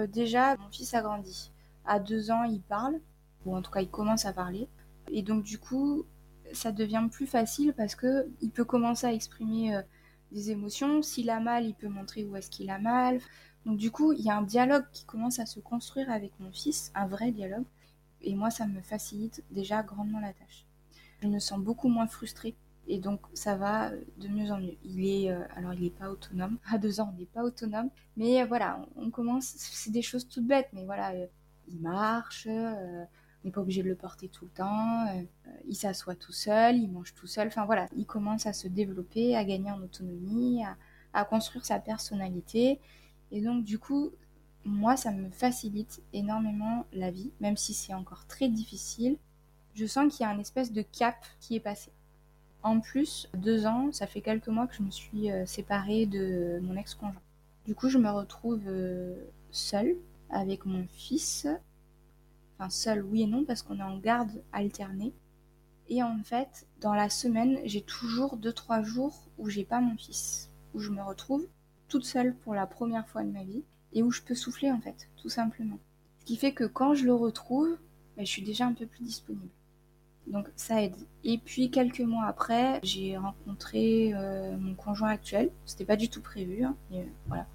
Déjà, 0.10 0.58
mon 0.58 0.70
fils 0.70 0.94
a 0.94 1.02
grandi. 1.02 1.52
À 1.86 2.00
deux 2.00 2.32
ans, 2.32 2.44
il 2.44 2.62
parle 2.62 3.00
ou 3.48 3.56
en 3.56 3.62
tout 3.62 3.72
cas 3.72 3.82
il 3.82 3.90
commence 3.90 4.26
à 4.26 4.34
parler. 4.34 4.68
Et 5.12 5.22
donc 5.22 5.44
du 5.44 5.58
coup, 5.58 6.06
ça 6.54 6.72
devient 6.72 7.08
plus 7.12 7.28
facile 7.28 7.74
parce 7.76 7.96
que 7.96 8.30
il 8.42 8.52
peut 8.52 8.66
commencer 8.66 9.08
à 9.08 9.14
exprimer 9.14 9.76
euh, 9.76 9.82
des 10.32 10.52
émotions. 10.52 11.02
S'il 11.02 11.30
a 11.30 11.40
mal, 11.40 11.66
il 11.66 11.74
peut 11.74 11.88
montrer 11.88 12.26
où 12.26 12.36
est-ce 12.36 12.50
qu'il 12.50 12.70
a 12.70 12.80
mal. 12.80 13.20
Donc 13.66 13.78
du 13.78 13.92
coup, 13.92 14.14
il 14.14 14.22
y 14.22 14.30
a 14.30 14.38
un 14.38 14.44
dialogue 14.44 14.86
qui 14.94 15.06
commence 15.06 15.40
à 15.40 15.46
se 15.46 15.60
construire 15.60 16.10
avec 16.10 16.32
mon 16.40 16.52
fils, 16.52 16.92
un 16.96 17.08
vrai 17.08 17.32
dialogue. 17.32 17.66
Et 18.22 18.36
moi, 18.36 18.50
ça 18.50 18.66
me 18.66 18.82
facilite 18.82 19.44
déjà 19.52 19.84
grandement 19.84 20.20
la 20.20 20.34
tâche. 20.34 20.66
Je 21.22 21.28
me 21.28 21.40
sens 21.40 21.60
beaucoup 21.60 21.88
moins 21.88 22.08
frustrée 22.08 22.56
et 22.88 23.00
donc 23.00 23.22
ça 23.34 23.56
va 23.56 23.92
de 23.92 24.28
mieux 24.28 24.52
en 24.52 24.60
mieux. 24.60 24.78
Il 24.84 25.06
est, 25.06 25.32
euh, 25.32 25.44
alors 25.56 25.74
il 25.74 25.84
n'est 25.84 25.90
pas 25.90 26.10
autonome. 26.10 26.58
À 26.72 26.78
deux 26.78 27.00
ans, 27.00 27.12
on 27.14 27.20
n'est 27.20 27.26
pas 27.26 27.44
autonome, 27.44 27.90
mais 28.16 28.44
voilà, 28.46 28.82
on, 28.96 29.10
commence. 29.12 29.54
C'est 29.58 29.92
des 29.92 30.02
choses 30.02 30.28
toutes 30.28 30.48
bêtes, 30.48 30.70
mais 30.74 30.86
voilà, 30.86 31.12
euh, 31.12 31.28
il 31.68 31.80
marche 31.82 32.48
n'est 33.48 33.54
pas 33.54 33.62
obligé 33.62 33.84
de 33.84 33.88
le 33.88 33.96
porter 33.96 34.28
tout 34.28 34.46
le 34.46 34.52
temps, 34.52 35.08
euh, 35.08 35.22
il 35.68 35.76
s'assoit 35.76 36.16
tout 36.16 36.32
seul, 36.32 36.78
il 36.78 36.90
mange 36.90 37.14
tout 37.14 37.28
seul, 37.28 37.48
enfin 37.48 37.66
voilà, 37.66 37.88
il 37.96 38.06
commence 38.06 38.46
à 38.46 38.54
se 38.54 38.68
développer, 38.68 39.36
à 39.36 39.44
gagner 39.44 39.72
en 39.72 39.82
autonomie, 39.82 40.64
à, 41.14 41.26
construire 41.26 41.66
sa 41.66 41.80
personnalité. 41.80 42.80
Et 43.32 43.42
donc 43.42 43.64
du 43.64 43.80
coup, 43.80 44.12
moi, 44.66 44.96
ça 44.98 45.12
me 45.12 45.30
facilite 45.32 46.04
énormément 46.14 46.86
la 46.94 47.10
vie, 47.10 47.32
même 47.40 47.58
si 47.58 47.74
c'est 47.74 47.94
encore 47.94 48.28
très 48.28 48.50
difficile. 48.50 49.18
Je 49.74 49.86
sens 49.86 50.14
qu'il 50.14 50.26
y 50.26 50.30
a 50.30 50.32
un 50.32 50.40
espèce 50.40 50.72
de 50.72 50.82
cap 50.82 51.16
qui 51.40 51.56
est 51.56 51.60
passé. 51.60 51.92
En 52.64 52.80
plus, 52.80 53.30
deux 53.36 53.66
ans, 53.66 53.92
ça 53.92 54.08
fait 54.08 54.22
quelques 54.22 54.50
mois 54.50 54.68
que 54.68 54.76
je 54.76 54.84
me 54.84 54.92
suis 54.92 55.32
euh, 55.32 55.46
séparée 55.46 56.06
de 56.06 56.60
mon 56.62 56.76
ex-conjoint. 56.76 57.22
Du 57.66 57.76
coup, 57.76 57.90
je 57.90 57.98
me 57.98 58.10
retrouve 58.10 58.62
seule 59.52 59.96
avec 60.30 60.66
mon 60.66 60.86
fils. 60.88 61.48
Enfin, 62.60 62.70
seule, 62.70 63.04
oui 63.04 63.24
et 63.24 63.28
non, 63.28 63.46
parce 63.46 63.62
qu'on 63.62 63.80
est 63.80 63.84
en 63.84 63.98
garde 63.98 64.44
alternée. 64.52 65.14
Et 65.90 66.04
en 66.04 66.22
fait, 66.24 66.68
dans 66.82 66.94
la 66.94 67.10
semaine, 67.10 67.60
j'ai 67.66 67.82
toujours 67.82 68.38
2-3 68.38 68.84
jours 68.84 69.30
où 69.38 69.50
j'ai 69.50 69.64
pas 69.64 69.80
mon 69.80 69.96
fils, 69.96 70.50
où 70.74 70.80
je 70.80 70.92
me 70.92 71.02
retrouve 71.02 71.48
toute 71.88 72.06
seule 72.06 72.36
pour 72.36 72.54
la 72.54 72.68
première 72.68 73.08
fois 73.08 73.24
de 73.24 73.32
ma 73.32 73.44
vie 73.44 73.64
et 73.94 74.04
où 74.04 74.12
je 74.12 74.22
peux 74.22 74.36
souffler 74.36 74.72
en 74.72 74.82
fait, 74.82 75.10
tout 75.16 75.30
simplement. 75.30 75.80
Ce 76.20 76.26
qui 76.26 76.36
fait 76.36 76.52
que 76.52 76.66
quand 76.66 76.94
je 76.94 77.06
le 77.06 77.14
retrouve, 77.14 77.78
ben, 78.18 78.26
je 78.26 78.32
suis 78.32 78.42
déjà 78.42 78.66
un 78.66 78.74
peu 78.74 78.86
plus 78.86 79.04
disponible. 79.04 79.50
Donc 80.28 80.50
ça 80.58 80.84
aide. 80.84 80.96
Et 81.24 81.38
puis 81.38 81.72
quelques 81.72 82.02
mois 82.02 82.26
après, 82.26 82.82
j'ai 82.84 83.16
rencontré 83.16 84.14
euh, 84.14 84.58
mon 84.58 84.76
conjoint 84.76 85.10
actuel. 85.10 85.52
C'était 85.66 85.86
pas 85.86 85.96
du 85.96 86.10
tout 86.10 86.22
prévu, 86.22 86.66
hein, 86.66 86.76
euh, 86.92 87.04
voilà, 87.28 87.48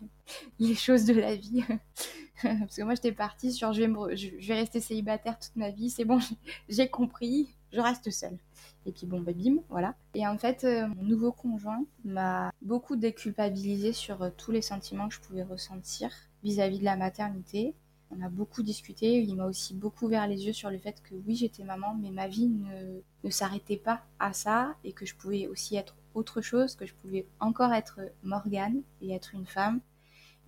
les 0.58 0.74
choses 0.74 1.04
de 1.04 1.14
la 1.14 1.36
vie. 1.36 1.64
Parce 2.42 2.76
que 2.76 2.82
moi 2.82 2.94
j'étais 2.94 3.12
partie 3.12 3.52
sur 3.52 3.72
je 3.72 3.82
vais, 3.82 4.16
je 4.16 4.48
vais 4.48 4.54
rester 4.54 4.80
célibataire 4.80 5.38
toute 5.38 5.56
ma 5.56 5.70
vie, 5.70 5.90
c'est 5.90 6.04
bon, 6.04 6.18
j'ai 6.68 6.88
compris, 6.88 7.54
je 7.72 7.80
reste 7.80 8.10
seule. 8.10 8.38
Et 8.84 8.92
puis 8.92 9.06
bon, 9.06 9.20
bah 9.20 9.32
bim, 9.32 9.58
voilà. 9.68 9.94
Et 10.14 10.26
en 10.26 10.36
fait, 10.38 10.64
euh, 10.64 10.88
mon 10.88 11.02
nouveau 11.04 11.32
conjoint 11.32 11.84
m'a 12.04 12.52
beaucoup 12.62 12.96
déculpabilisé 12.96 13.92
sur 13.92 14.22
euh, 14.22 14.30
tous 14.36 14.50
les 14.50 14.62
sentiments 14.62 15.08
que 15.08 15.14
je 15.14 15.20
pouvais 15.20 15.44
ressentir 15.44 16.10
vis-à-vis 16.42 16.80
de 16.80 16.84
la 16.84 16.96
maternité. 16.96 17.74
On 18.10 18.20
a 18.22 18.28
beaucoup 18.28 18.62
discuté, 18.62 19.22
il 19.22 19.36
m'a 19.36 19.46
aussi 19.46 19.74
beaucoup 19.74 20.06
ouvert 20.06 20.26
les 20.26 20.46
yeux 20.46 20.52
sur 20.52 20.68
le 20.68 20.78
fait 20.78 21.00
que 21.02 21.14
oui, 21.26 21.36
j'étais 21.36 21.64
maman, 21.64 21.94
mais 21.94 22.10
ma 22.10 22.28
vie 22.28 22.48
ne, 22.48 23.00
ne 23.24 23.30
s'arrêtait 23.30 23.76
pas 23.76 24.02
à 24.18 24.32
ça 24.32 24.74
et 24.84 24.92
que 24.92 25.06
je 25.06 25.14
pouvais 25.14 25.46
aussi 25.46 25.76
être 25.76 25.94
autre 26.14 26.40
chose, 26.40 26.74
que 26.74 26.86
je 26.86 26.94
pouvais 26.94 27.26
encore 27.40 27.72
être 27.72 28.00
Morgane 28.22 28.82
et 29.00 29.14
être 29.14 29.34
une 29.34 29.46
femme 29.46 29.80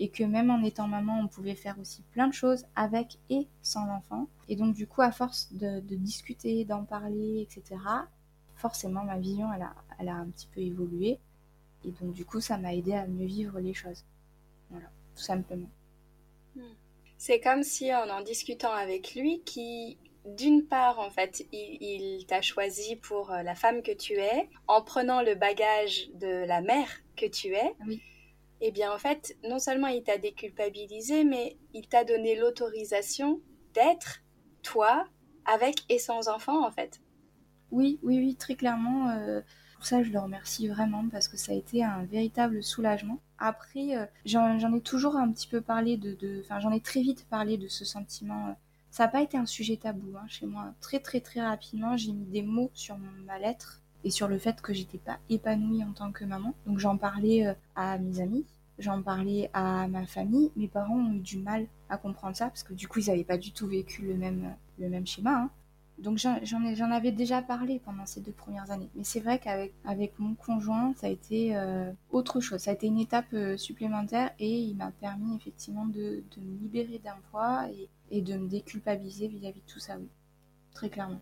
et 0.01 0.09
que 0.09 0.25
même 0.25 0.51
en 0.51 0.63
étant 0.63 0.89
maman, 0.89 1.21
on 1.21 1.29
pouvait 1.29 1.55
faire 1.55 1.79
aussi 1.79 2.03
plein 2.11 2.27
de 2.27 2.35
choses 2.35 2.65
avec 2.75 3.19
et 3.31 3.47
sans 3.63 3.87
l'enfant. 3.87 4.29
Et 4.49 4.57
donc 4.57 4.75
du 4.75 4.87
coup, 4.87 5.03
à 5.03 5.13
force 5.13 5.53
de, 5.53 5.81
discuter, 5.81 6.65
d'en 6.65 6.85
parler, 6.85 7.43
etc., 7.43 7.81
forcément, 8.57 9.05
ma 9.05 9.19
vision, 9.19 9.53
elle 9.53 9.63
a, 9.63 9.75
elle 9.99 10.09
a 10.09 10.15
un 10.15 10.27
petit 10.27 10.49
peu 10.49 10.61
évolué. 10.61 11.19
Et 11.85 11.91
donc, 11.91 12.15
du 12.15 12.25
coup, 12.25 12.41
ça 12.41 12.57
m'a 12.57 12.75
aidé 12.75 12.95
à 12.95 13.07
mieux 13.07 13.27
vivre 13.27 13.61
les 13.61 13.75
choses. 13.75 14.05
Voilà, 14.71 14.87
tout 15.15 15.23
simplement. 15.23 15.69
Hmm. 16.57 16.63
C'est 17.19 17.41
comme 17.41 17.63
si, 17.63 17.95
en 17.95 18.09
en 18.09 18.23
discutant 18.23 18.73
avec 18.73 19.15
lui, 19.15 19.43
qui, 19.45 19.99
d'une 20.25 20.67
part, 20.67 20.99
en 20.99 21.11
fait, 21.11 21.47
il, 21.53 22.25
t'a 22.27 22.41
choisi 22.41 22.97
pour 22.97 23.31
euh, 23.31 23.43
la 23.43 23.55
femme 23.55 23.83
que 23.83 23.93
tu 23.93 24.15
es, 24.15 24.49
en 24.67 24.83
prenant 24.83 25.23
le 25.23 25.35
bagage 25.35 26.09
de 26.15 26.47
la 26.47 26.61
mère 26.61 26.89
que 27.17 27.27
tu 27.27 27.55
es. 27.55 27.75
Oui. 27.87 28.01
Eh 28.61 28.71
bien, 28.71 28.93
en 28.93 28.99
fait, 28.99 29.37
non 29.49 29.59
seulement 29.59 29.89
il 29.89 30.03
t'a 30.03 30.17
déculpabilisé, 30.17 31.25
mais 31.25 31.59
il 31.75 31.87
t'a 31.87 32.05
donné 32.05 32.37
l'autorisation 32.37 33.41
d'être 33.75 34.23
toi 34.63 35.05
avec 35.45 35.85
et 35.91 35.99
sans 35.99 36.29
enfant, 36.29 36.67
en 36.67 36.71
fait. 36.71 37.01
Oui, 37.71 37.99
oui, 38.03 38.19
oui, 38.19 38.37
très 38.37 38.55
clairement. 38.55 39.11
Euh, 39.11 39.43
pour 39.75 39.85
ça, 39.85 40.03
je 40.03 40.11
le 40.11 40.19
remercie 40.19 40.69
vraiment 40.69 41.07
parce 41.11 41.29
que 41.29 41.37
ça 41.37 41.53
a 41.53 41.55
été 41.55 41.85
un 41.85 42.05
véritable 42.05 42.63
soulagement. 42.63 43.21
Après, 43.39 43.97
euh, 43.99 44.07
j'en 44.25 44.75
ai 44.75 44.81
toujours 44.81 45.17
un 45.17 45.31
petit 45.31 45.49
peu 45.49 45.61
parlé 45.61 45.99
de, 45.99 46.41
enfin, 46.41 46.61
j'en 46.61 46.73
ai 46.73 46.81
très 46.81 47.03
vite 47.03 47.27
parlé 47.29 47.59
de 47.59 47.69
ce 47.69 47.85
sentiment. 47.85 48.57
Ça 48.95 49.07
n'a 49.07 49.09
pas 49.09 49.23
été 49.23 49.37
un 49.37 49.45
sujet 49.45 49.77
tabou 49.77 50.17
hein, 50.17 50.25
chez 50.29 50.47
moi. 50.47 50.73
Très, 50.81 51.01
très, 51.01 51.21
très 51.21 51.41
rapidement, 51.41 51.97
j'ai 51.97 52.13
mis 52.13 52.27
des 52.27 52.43
mots 52.43 52.71
sur 52.75 52.97
mon 52.97 53.11
mal-être 53.27 53.83
et 54.05 54.11
sur 54.13 54.29
le 54.29 54.39
fait 54.39 54.63
que 54.63 54.73
j'étais 54.73 54.99
pas 54.99 55.19
épanouie 55.29 55.83
en 55.83 55.93
tant 55.93 56.13
que 56.13 56.25
maman. 56.25 56.55
Donc, 56.65 56.79
j'en 56.79 56.97
parlais 56.97 57.45
euh, 57.45 57.55
à 57.75 57.99
mes 57.99 58.21
amis, 58.21 58.47
j'en 58.79 59.03
parlais 59.03 59.51
à 59.53 59.89
ma 59.89 60.07
famille. 60.07 60.53
Mes 60.55 60.69
parents 60.69 60.95
ont 60.95 61.13
eu 61.13 61.19
du 61.19 61.39
mal 61.39 61.67
à 61.89 61.97
comprendre 61.97 62.37
ça 62.37 62.47
parce 62.47 62.63
que 62.63 62.73
du 62.73 62.87
coup, 62.87 63.01
ils 63.01 63.09
n'avaient 63.09 63.25
pas 63.25 63.37
du 63.37 63.51
tout 63.51 63.67
vécu 63.67 64.03
le 64.03 64.15
même, 64.15 64.55
le 64.79 64.89
même 64.89 65.09
schéma. 65.09 65.39
Hein. 65.39 65.51
Donc 65.99 66.19
j'en 66.19 66.91
avais 66.91 67.13
déjà 67.13 67.41
parlé 67.41 67.79
pendant 67.79 68.05
ces 68.05 68.21
deux 68.21 68.33
premières 68.33 68.71
années. 68.71 68.91
Mais 68.95 69.05
c'est 69.05 69.21
vrai 69.21 69.39
qu'avec 69.39 69.73
avec 69.85 70.19
mon 70.19 70.35
conjoint, 70.35 70.93
ça 70.97 71.07
a 71.07 71.11
été 71.11 71.57
euh, 71.57 71.93
autre 72.11 72.41
chose. 72.41 72.61
Ça 72.61 72.73
a 72.73 72.75
été 72.75 72.89
une 72.89 72.99
étape 72.99 73.33
euh, 73.33 73.57
supplémentaire 73.57 74.33
et 74.39 74.51
il 74.51 74.75
m'a 74.77 74.91
permis 74.91 75.37
effectivement 75.37 75.87
de, 75.87 76.25
me 76.37 76.59
libérer 76.59 76.99
d'un 76.99 77.17
poids 77.31 77.69
et, 77.71 77.89
et, 78.11 78.23
de 78.23 78.37
me 78.37 78.49
déculpabiliser 78.49 79.29
vis-à-vis 79.29 79.61
de 79.61 79.73
tout 79.73 79.79
ça, 79.79 79.97
oui. 79.97 80.09
Très 80.75 80.91
clairement. 80.91 81.21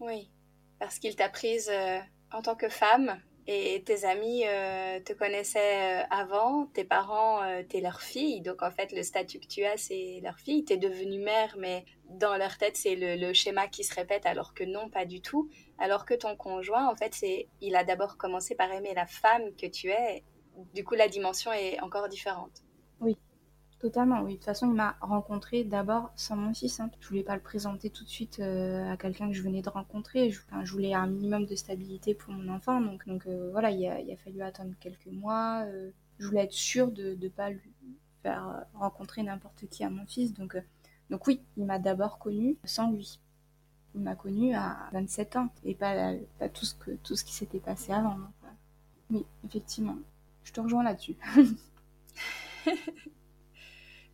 Oui, 0.00 0.28
parce 0.80 0.98
qu'il 0.98 1.14
t'a 1.14 1.28
prise 1.28 1.70
euh, 1.72 2.00
en 2.32 2.42
tant 2.42 2.56
que 2.56 2.68
femme 2.68 3.16
et 3.46 3.82
tes 3.84 4.04
amis 4.04 4.42
euh, 4.46 5.00
te 5.00 5.12
connaissaient 5.12 6.02
euh, 6.02 6.06
avant, 6.10 6.66
tes 6.66 6.84
parents, 6.84 7.42
euh, 7.42 7.62
t'es 7.68 7.80
leur 7.80 8.00
fille, 8.00 8.40
donc 8.40 8.62
en 8.62 8.70
fait 8.70 8.92
le 8.92 9.02
statut 9.02 9.40
que 9.40 9.46
tu 9.46 9.64
as 9.64 9.76
c'est 9.76 10.20
leur 10.22 10.38
fille, 10.38 10.64
t'es 10.64 10.76
devenue 10.76 11.18
mère, 11.18 11.56
mais 11.58 11.84
dans 12.10 12.36
leur 12.36 12.58
tête 12.58 12.76
c'est 12.76 12.96
le, 12.96 13.32
schéma 13.32 13.66
qui 13.68 13.84
se 13.84 13.94
répète 13.94 14.26
alors 14.26 14.54
que 14.54 14.64
non, 14.64 14.88
pas 14.88 15.04
du 15.04 15.20
tout. 15.20 15.48
Alors 15.78 16.04
que 16.04 16.14
ton 16.14 16.36
conjoint, 16.36 16.88
en 16.88 16.94
fait, 16.94 17.14
c'est, 17.14 17.48
il 17.62 17.74
a 17.74 17.84
d'abord 17.84 18.18
commencé 18.18 18.54
par 18.54 18.70
aimer 18.70 18.92
la 18.94 19.06
femme 19.06 19.54
que 19.56 19.66
tu 19.66 19.88
es, 19.88 20.22
du 20.74 20.84
coup 20.84 20.94
la 20.94 21.08
dimension 21.08 21.52
est 21.52 21.80
encore 21.80 22.08
différente. 22.08 22.62
Oui, 23.00 23.16
Totalement, 23.80 24.20
oui. 24.20 24.32
De 24.32 24.36
toute 24.36 24.44
façon, 24.44 24.66
il 24.68 24.74
m'a 24.74 24.94
rencontré 25.00 25.64
d'abord 25.64 26.12
sans 26.14 26.36
mon 26.36 26.52
fils. 26.52 26.80
Hein. 26.80 26.90
Je 27.00 27.08
voulais 27.08 27.22
pas 27.22 27.34
le 27.34 27.40
présenter 27.40 27.88
tout 27.88 28.04
de 28.04 28.10
suite 28.10 28.38
euh, 28.38 28.92
à 28.92 28.98
quelqu'un 28.98 29.28
que 29.28 29.32
je 29.32 29.42
venais 29.42 29.62
de 29.62 29.70
rencontrer. 29.70 30.30
Je, 30.30 30.42
voulais 30.70 30.92
un 30.92 31.06
minimum 31.06 31.46
de 31.46 31.54
stabilité 31.54 32.12
pour 32.12 32.34
mon 32.34 32.52
enfant. 32.52 32.78
Donc, 32.82 33.26
euh, 33.26 33.48
voilà, 33.52 33.70
il 33.70 33.86
a, 33.86 34.16
fallu 34.18 34.42
attendre 34.42 34.74
quelques 34.80 35.06
mois. 35.06 35.64
Euh, 35.64 35.90
je 36.18 36.26
voulais 36.26 36.44
être 36.44 36.52
sûre 36.52 36.92
de 36.92 37.16
ne 37.18 37.28
pas 37.28 37.48
lui 37.48 37.72
faire 38.22 38.66
rencontrer 38.74 39.22
n'importe 39.22 39.66
qui 39.70 39.82
à 39.82 39.88
mon 39.88 40.04
fils. 40.04 40.34
Donc, 40.34 40.58
oui, 41.26 41.40
il 41.56 41.64
m'a 41.64 41.78
d'abord 41.78 42.18
connue 42.18 42.58
sans 42.64 42.90
lui. 42.90 43.18
Il 43.94 44.02
m'a 44.02 44.14
connue 44.14 44.54
à 44.54 44.90
27 44.92 45.36
ans 45.36 45.48
et 45.64 45.74
pas, 45.74 46.18
tout 46.52 46.66
ce 46.66 47.24
qui 47.24 47.32
s'était 47.32 47.60
passé 47.60 47.92
avant. 47.92 48.18
oui, 49.10 49.24
effectivement. 49.46 49.96
Je 50.44 50.52
te 50.52 50.60
rejoins 50.60 50.84
là-dessus. 50.84 51.16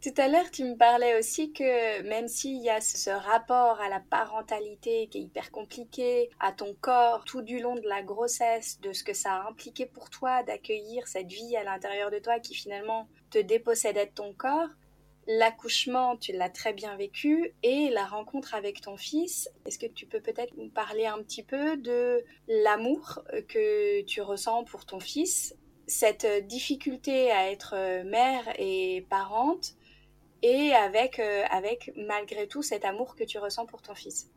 Tout 0.06 0.22
à 0.22 0.28
l'heure, 0.28 0.52
tu 0.52 0.62
me 0.62 0.76
parlais 0.76 1.18
aussi 1.18 1.52
que 1.52 2.00
même 2.02 2.28
s'il 2.28 2.62
y 2.62 2.70
a 2.70 2.80
ce 2.80 3.10
rapport 3.10 3.80
à 3.80 3.88
la 3.88 3.98
parentalité 3.98 5.08
qui 5.08 5.18
est 5.18 5.22
hyper 5.22 5.50
compliqué, 5.50 6.30
à 6.38 6.52
ton 6.52 6.76
corps 6.80 7.24
tout 7.24 7.42
du 7.42 7.58
long 7.58 7.74
de 7.74 7.88
la 7.88 8.04
grossesse, 8.04 8.80
de 8.80 8.92
ce 8.92 9.02
que 9.02 9.14
ça 9.14 9.34
a 9.34 9.48
impliqué 9.48 9.84
pour 9.84 10.08
toi 10.08 10.44
d'accueillir 10.44 11.08
cette 11.08 11.26
vie 11.26 11.56
à 11.56 11.64
l'intérieur 11.64 12.12
de 12.12 12.20
toi 12.20 12.38
qui 12.38 12.54
finalement 12.54 13.08
te 13.30 13.38
dépossédait 13.40 14.06
de 14.06 14.12
ton 14.12 14.32
corps, 14.32 14.68
l'accouchement, 15.26 16.16
tu 16.16 16.30
l'as 16.30 16.50
très 16.50 16.72
bien 16.72 16.96
vécu, 16.96 17.52
et 17.64 17.90
la 17.90 18.04
rencontre 18.04 18.54
avec 18.54 18.82
ton 18.82 18.96
fils, 18.96 19.50
est-ce 19.66 19.80
que 19.80 19.86
tu 19.86 20.06
peux 20.06 20.20
peut-être 20.20 20.54
nous 20.56 20.70
parler 20.70 21.06
un 21.06 21.18
petit 21.18 21.42
peu 21.42 21.76
de 21.76 22.22
l'amour 22.46 23.24
que 23.48 24.02
tu 24.02 24.20
ressens 24.20 24.62
pour 24.62 24.86
ton 24.86 25.00
fils, 25.00 25.56
cette 25.88 26.46
difficulté 26.46 27.32
à 27.32 27.50
être 27.50 27.74
mère 28.04 28.44
et 28.56 29.04
parente, 29.10 29.74
et 30.42 30.72
avec, 30.72 31.18
euh, 31.18 31.44
avec 31.50 31.92
malgré 31.96 32.46
tout 32.46 32.62
cet 32.62 32.84
amour 32.84 33.16
que 33.16 33.24
tu 33.24 33.38
ressens 33.38 33.66
pour 33.66 33.82
ton 33.82 33.94
fils. 33.94 34.30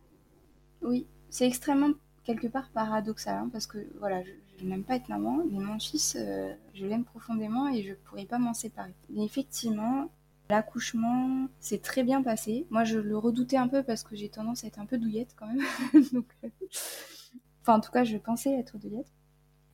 Oui, 0.81 1.07
c'est 1.29 1.47
extrêmement 1.47 1.91
quelque 2.23 2.47
part 2.47 2.69
paradoxal 2.69 3.35
hein, 3.35 3.49
parce 3.51 3.67
que 3.67 3.77
voilà, 3.99 4.21
je, 4.23 4.65
n'aime 4.65 4.83
pas 4.83 4.95
être 4.95 5.09
maman, 5.09 5.43
mais 5.49 5.59
mon 5.59 5.79
fils, 5.79 6.17
euh, 6.19 6.53
je 6.73 6.85
l'aime 6.85 7.05
profondément 7.05 7.69
et 7.69 7.81
je 7.81 7.91
ne 7.91 7.95
pourrais 7.95 8.25
pas 8.25 8.39
m'en 8.39 8.53
séparer. 8.53 8.93
Mais 9.09 9.23
effectivement, 9.23 10.09
l'accouchement 10.49 11.47
s'est 11.59 11.79
très 11.79 12.03
bien 12.03 12.21
passé. 12.21 12.65
Moi, 12.69 12.83
je 12.83 12.99
le 12.99 13.17
redoutais 13.17 13.57
un 13.57 13.67
peu 13.67 13.83
parce 13.83 14.03
que 14.03 14.15
j'ai 14.15 14.29
tendance 14.29 14.63
à 14.63 14.67
être 14.67 14.79
un 14.79 14.85
peu 14.85 14.97
douillette 14.97 15.35
quand 15.37 15.47
même. 15.47 15.63
Euh, 16.43 16.49
Enfin, 17.61 17.77
en 17.77 17.81
tout 17.81 17.91
cas, 17.91 18.03
je 18.03 18.17
pensais 18.17 18.51
être 18.57 18.77
douillette. 18.77 19.11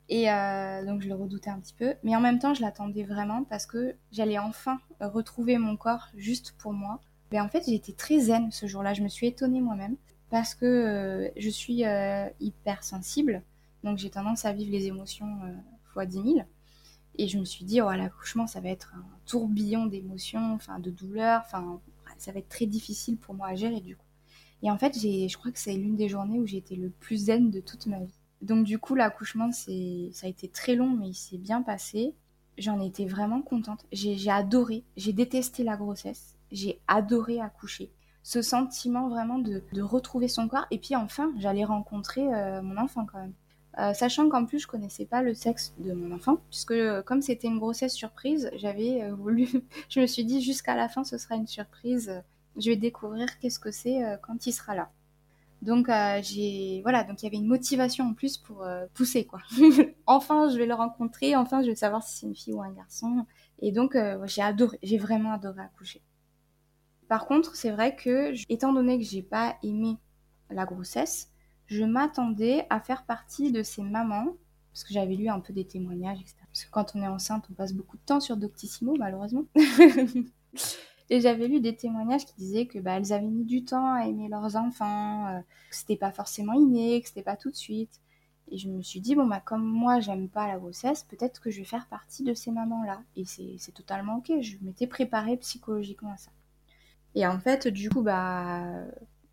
Et 0.09 0.31
euh, 0.31 0.85
donc 0.85 1.01
je 1.01 1.07
le 1.07 1.15
redoutais 1.15 1.49
un 1.49 1.59
petit 1.59 1.73
peu. 1.73 1.95
Mais 2.03 2.15
en 2.15 2.21
même 2.21 2.39
temps, 2.39 2.53
je 2.53 2.61
l'attendais 2.61 3.03
vraiment 3.03 3.43
parce 3.43 3.65
que 3.65 3.95
j'allais 4.11 4.37
enfin 4.37 4.79
retrouver 4.99 5.57
mon 5.57 5.77
corps 5.77 6.07
juste 6.15 6.55
pour 6.57 6.73
moi. 6.73 6.99
Mais 7.31 7.39
en 7.39 7.49
fait, 7.49 7.67
été 7.67 7.93
très 7.93 8.19
zen 8.19 8.51
ce 8.51 8.67
jour-là. 8.67 8.93
Je 8.93 9.01
me 9.01 9.07
suis 9.07 9.27
étonnée 9.27 9.61
moi-même 9.61 9.95
parce 10.29 10.55
que 10.55 10.65
euh, 10.65 11.29
je 11.37 11.49
suis 11.49 11.85
euh, 11.85 12.27
hyper 12.39 12.83
sensible. 12.83 13.41
Donc 13.83 13.97
j'ai 13.97 14.09
tendance 14.09 14.45
à 14.45 14.53
vivre 14.53 14.71
les 14.71 14.87
émotions 14.87 15.39
fois 15.85 16.05
10 16.05 16.13
000. 16.13 16.35
Et 17.17 17.27
je 17.27 17.37
me 17.39 17.45
suis 17.45 17.63
dit, 17.65 17.81
oh, 17.81 17.89
l'accouchement, 17.91 18.45
ça 18.45 18.59
va 18.59 18.69
être 18.69 18.93
un 18.95 19.05
tourbillon 19.25 19.85
d'émotions, 19.85 20.53
enfin 20.53 20.79
de 20.79 20.91
douleurs. 20.91 21.43
Enfin, 21.45 21.79
ça 22.17 22.31
va 22.31 22.39
être 22.39 22.49
très 22.49 22.65
difficile 22.65 23.17
pour 23.17 23.35
moi 23.35 23.47
à 23.47 23.55
gérer 23.55 23.81
du 23.81 23.95
coup. 23.95 24.05
Et 24.63 24.71
en 24.71 24.77
fait, 24.77 24.95
je 24.95 25.37
crois 25.37 25.51
que 25.51 25.59
c'est 25.59 25.73
l'une 25.73 25.95
des 25.95 26.09
journées 26.09 26.39
où 26.39 26.45
j'ai 26.45 26.57
été 26.57 26.75
le 26.75 26.89
plus 26.89 27.25
zen 27.25 27.51
de 27.51 27.59
toute 27.59 27.85
ma 27.87 27.99
vie. 27.99 28.19
Donc 28.45 28.63
du 28.63 28.77
coup, 28.77 28.93
l'accouchement, 28.93 29.51
c'est, 29.51 30.09
ça 30.13 30.27
a 30.27 30.29
été 30.29 30.47
très 30.47 30.75
long, 30.75 30.89
mais 30.89 31.09
il 31.09 31.13
s'est 31.15 31.39
bien 31.39 31.63
passé. 31.63 32.13
J'en 32.59 32.79
étais 32.79 33.05
vraiment 33.05 33.41
contente. 33.41 33.85
J'ai, 33.91 34.29
adoré, 34.29 34.83
j'ai 34.95 35.13
détesté 35.13 35.63
la 35.63 35.75
grossesse, 35.75 36.37
j'ai 36.51 36.79
adoré 36.87 37.41
accoucher. 37.41 37.91
Ce 38.21 38.41
sentiment 38.41 39.09
vraiment 39.09 39.39
de, 39.39 39.63
retrouver 39.81 40.27
son 40.27 40.47
corps. 40.47 40.67
Et 40.69 40.77
puis 40.77 40.95
enfin, 40.95 41.33
j'allais 41.37 41.65
rencontrer 41.65 42.33
euh, 42.33 42.61
mon 42.61 42.77
enfant 42.77 43.05
quand 43.11 43.19
même. 43.19 43.33
Euh, 43.77 43.93
sachant 43.93 44.29
qu'en 44.29 44.45
plus 44.45 44.59
je 44.59 44.67
connaissais 44.67 45.05
pas 45.05 45.21
le 45.21 45.33
sexe 45.33 45.73
de 45.79 45.91
mon 45.91 46.15
enfant, 46.15 46.37
puisque 46.49 46.71
euh, 46.71 47.01
comme 47.01 47.21
c'était 47.21 47.47
une 47.47 47.59
grossesse 47.59 47.93
surprise, 47.93 48.49
j'avais 48.55 49.11
voulu, 49.17 49.49
je 49.89 49.99
me 49.99 50.07
suis 50.07 50.23
dit 50.23 50.41
jusqu'à 50.41 50.75
la 50.75 50.87
fin 50.87 51.03
ce 51.03 51.17
sera 51.17 51.35
une 51.35 51.47
surprise, 51.47 52.23
je 52.55 52.69
vais 52.69 52.77
découvrir 52.77 53.37
qu'est-ce 53.39 53.59
que 53.59 53.71
c'est 53.71 54.01
quand 54.21 54.47
il 54.47 54.53
sera 54.53 54.75
là. 54.75 54.91
Donc 55.65 55.87
j'ai 56.21 56.81
voilà, 56.83 57.03
donc 57.03 57.21
il 57.21 57.25
y 57.25 57.27
avait 57.27 57.37
une 57.37 57.47
motivation 57.47 58.05
en 58.05 58.13
plus 58.13 58.37
pour 58.37 58.65
pousser 58.93 59.25
quoi. 59.25 59.39
enfin 60.05 60.49
je 60.49 60.57
vais 60.57 60.65
le 60.65 60.73
rencontrer, 60.73 61.35
enfin 61.35 61.61
je 61.61 61.67
vais 61.67 61.75
savoir 61.75 62.03
si 62.03 62.19
c'est 62.19 62.27
une 62.27 62.35
fille 62.35 62.53
ou 62.53 62.61
un 62.61 62.71
garçon. 62.71 63.25
Et 63.59 63.71
donc 63.71 63.97
j'ai 64.25 64.41
adoré, 64.41 64.77
j'ai 64.83 64.97
vraiment 64.97 65.33
adoré 65.33 65.61
accoucher. 65.61 66.01
Par 67.07 67.25
contre 67.25 67.55
c'est 67.55 67.71
vrai 67.71 67.95
que 67.95 68.33
étant 68.49 68.73
donné 68.73 68.99
que 68.99 69.03
j'ai 69.05 69.23
pas 69.23 69.57
aimé 69.63 69.97
la 70.49 70.65
grossesse, 70.65 71.31
je 71.67 71.83
m'attendais 71.83 72.65
à 72.69 72.79
faire 72.79 73.05
partie 73.05 73.51
de 73.51 73.63
ces 73.63 73.81
mamans, 73.81 74.35
parce 74.71 74.83
que 74.83 74.93
j'avais 74.93 75.15
lu 75.15 75.29
un 75.29 75.39
peu 75.39 75.53
des 75.53 75.65
témoignages, 75.65 76.19
etc. 76.19 76.35
Parce 76.47 76.65
que 76.65 76.71
quand 76.71 76.95
on 76.95 77.01
est 77.01 77.07
enceinte, 77.07 77.45
on 77.49 77.53
passe 77.53 77.73
beaucoup 77.73 77.97
de 77.97 78.03
temps 78.05 78.19
sur 78.19 78.37
Doctissimo, 78.37 78.95
malheureusement. 78.97 79.45
Et 81.09 81.21
j'avais 81.21 81.47
lu 81.47 81.59
des 81.59 81.75
témoignages 81.75 82.25
qui 82.25 82.35
disaient 82.35 82.65
que 82.65 82.79
bah, 82.79 82.97
elles 82.97 83.13
avaient 83.13 83.27
mis 83.27 83.45
du 83.45 83.63
temps 83.63 83.93
à 83.93 84.07
aimer 84.07 84.27
leurs 84.27 84.55
enfants, 84.55 85.27
euh, 85.27 85.39
que 85.69 85.75
c'était 85.75 85.97
pas 85.97 86.11
forcément 86.11 86.53
inné, 86.53 87.01
que 87.01 87.07
c'était 87.07 87.21
pas 87.21 87.37
tout 87.37 87.51
de 87.51 87.55
suite. 87.55 88.01
Et 88.51 88.57
je 88.57 88.69
me 88.69 88.81
suis 88.81 89.01
dit, 89.01 89.15
bon, 89.15 89.27
bah, 89.27 89.41
comme 89.43 89.63
moi, 89.63 89.99
j'aime 89.99 90.29
pas 90.29 90.47
la 90.47 90.57
grossesse, 90.57 91.03
peut-être 91.03 91.41
que 91.41 91.51
je 91.51 91.59
vais 91.59 91.65
faire 91.65 91.87
partie 91.87 92.23
de 92.23 92.33
ces 92.33 92.51
mamans-là. 92.51 93.01
Et 93.15 93.25
c'est 93.25 93.71
totalement 93.73 94.17
ok, 94.17 94.41
je 94.41 94.57
m'étais 94.61 94.87
préparée 94.87 95.37
psychologiquement 95.37 96.11
à 96.11 96.17
ça. 96.17 96.31
Et 97.15 97.25
en 97.25 97.39
fait, 97.39 97.67
du 97.67 97.89
coup, 97.89 98.01
bah, 98.01 98.83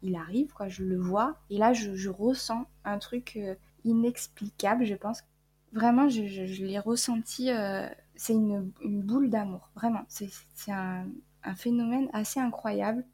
il 0.02 0.16
arrive, 0.16 0.52
quoi, 0.52 0.68
je 0.68 0.84
le 0.84 0.98
vois, 0.98 1.36
et 1.48 1.58
là 1.58 1.72
je, 1.72 2.08
ressens 2.08 2.66
un 2.84 2.98
truc 2.98 3.34
euh, 3.36 3.54
inexplicable, 3.84 4.84
je 4.84 4.94
pense. 4.94 5.22
Vraiment, 5.72 6.08
je, 6.08 6.64
l'ai 6.64 6.78
ressenti, 6.78 7.50
euh, 7.50 7.88
c'est 8.14 8.34
une, 8.34 8.72
boule 8.82 9.30
d'amour, 9.30 9.70
vraiment. 9.74 10.04
C'est 10.08 10.30
un, 10.68 11.06
phénomène 11.54 12.08
assez 12.12 12.40
incroyable. 12.40 13.04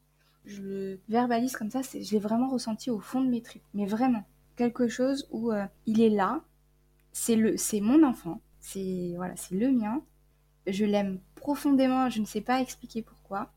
Je 0.45 0.61
le 0.61 0.99
verbalise 1.09 1.55
comme 1.55 1.69
ça, 1.69 1.81
je 1.81 2.11
l'ai 2.11 2.19
vraiment 2.19 2.49
ressenti 2.49 2.89
au 2.89 2.99
fond 2.99 3.21
de 3.21 3.29
mes 3.29 3.41
tripes, 3.41 3.63
mais 3.73 3.85
vraiment. 3.85 4.23
Quelque 4.55 4.87
chose 4.87 5.27
où 5.31 5.51
euh, 5.51 5.65
il 5.85 6.01
est 6.01 6.09
là, 6.09 6.41
c'est 7.11 7.35
mon 7.81 8.03
enfant, 8.03 8.41
c'est 8.59 9.13
voilà, 9.15 9.35
c'est 9.35 9.55
le 9.55 9.71
mien. 9.71 10.01
Je 10.67 10.85
l'aime 10.85 11.19
profondément, 11.35 12.09
je 12.09 12.19
ne 12.19 12.25
sais 12.25 12.41
pas 12.41 12.61
expliquer 12.61 13.01
pourquoi. 13.01 13.51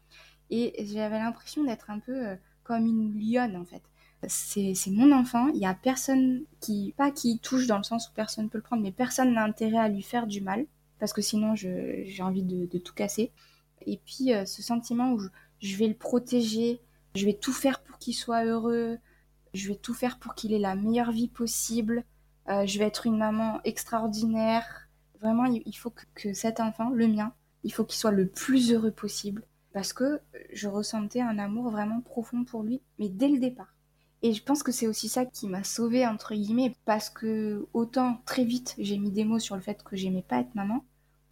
Et 0.51 0.85
j'avais 0.87 1.19
l'impression 1.19 1.65
d'être 1.65 1.91
un 1.91 1.99
peu 1.99 2.37
comme 2.65 2.87
une 2.87 3.19
lionne 3.19 3.57
en 3.57 3.65
fait. 3.65 3.83
C'est 4.29 4.91
mon 4.91 5.11
enfant, 5.11 5.49
il 5.49 5.61
y 5.61 5.67
a 5.67 5.75
personne 5.75 6.43
qui, 6.61 6.95
pas 6.97 7.11
qui 7.11 7.41
touche 7.41 7.67
dans 7.67 7.79
le 7.79 7.83
sens 7.83 8.09
où 8.09 8.13
personne 8.15 8.49
peut 8.49 8.59
le 8.59 8.63
prendre, 8.63 8.83
mais 8.83 8.93
personne 8.93 9.35
n'a 9.35 9.45
intérêt 9.45 9.79
à 9.79 9.89
lui 9.89 10.03
faire 10.03 10.29
du 10.29 10.41
mal, 10.41 10.67
parce 11.01 11.13
que 11.13 11.23
sinon 11.23 11.57
j'ai 11.57 12.21
envie 12.21 12.45
de, 12.45 12.79
tout 12.79 12.95
casser. 12.95 13.33
Et 13.87 14.01
puis 14.05 14.33
euh, 14.33 14.45
ce 14.45 14.63
sentiment 14.63 15.13
où 15.13 15.21
je, 15.61 15.77
vais 15.77 15.89
le 15.89 15.95
protéger, 15.95 16.81
je 17.15 17.25
vais 17.25 17.35
tout 17.35 17.53
faire 17.53 17.83
pour 17.83 17.99
qu'il 17.99 18.15
soit 18.15 18.45
heureux, 18.45 18.99
je 19.55 19.69
vais 19.69 19.77
tout 19.77 19.95
faire 19.95 20.19
pour 20.19 20.35
qu'il 20.35 20.53
ait 20.53 20.59
la 20.59 20.75
meilleure 20.75 21.13
vie 21.13 21.29
possible, 21.29 22.05
euh, 22.49 22.67
je 22.67 22.79
vais 22.79 22.87
être 22.87 23.07
une 23.07 23.19
maman 23.19 23.61
extraordinaire. 23.65 24.89
Vraiment, 25.21 25.45
il, 25.45 25.77
faut 25.77 25.93
que 26.15 26.33
cet 26.35 26.59
enfant, 26.59 26.91
le 26.91 27.07
mien, 27.07 27.33
il 27.63 27.73
faut 27.73 27.85
qu'il 27.85 27.99
soit 27.99 28.11
le 28.11 28.27
plus 28.27 28.73
heureux 28.73 28.91
possible 28.91 29.45
parce 29.73 29.93
que 29.93 30.21
je 30.53 30.69
ressentais 30.69 31.21
un 31.21 31.39
amour 31.39 31.71
vraiment 31.71 32.01
profond 32.01 32.45
pour 32.45 32.63
lui, 32.63 32.83
mais 32.99 33.09
dès 33.09 33.29
le 33.29 33.39
départ. 33.39 33.75
Et 34.23 34.33
je 34.35 34.43
pense 34.43 34.63
que 34.63 34.71
c'est 34.71 34.87
aussi 34.87 35.09
ça 35.09 35.25
qui 35.25 35.49
m'a 35.49 35.65
sauvée, 35.65 36.07
entre 36.07 36.35
guillemets, 36.35 36.77
parce 36.85 37.11
que 37.11 37.67
autant 37.73 38.21
très 38.25 38.45
vite 38.45 38.75
j'ai 38.79 38.99
mis 38.99 39.11
des 39.11 39.25
mots 39.25 39.41
sur 39.41 39.57
le 39.57 39.63
fait 39.63 39.83
que 39.83 39.97
j'aimais 39.97 40.23
pas 40.23 40.41
être 40.41 40.55
maman, 40.55 40.85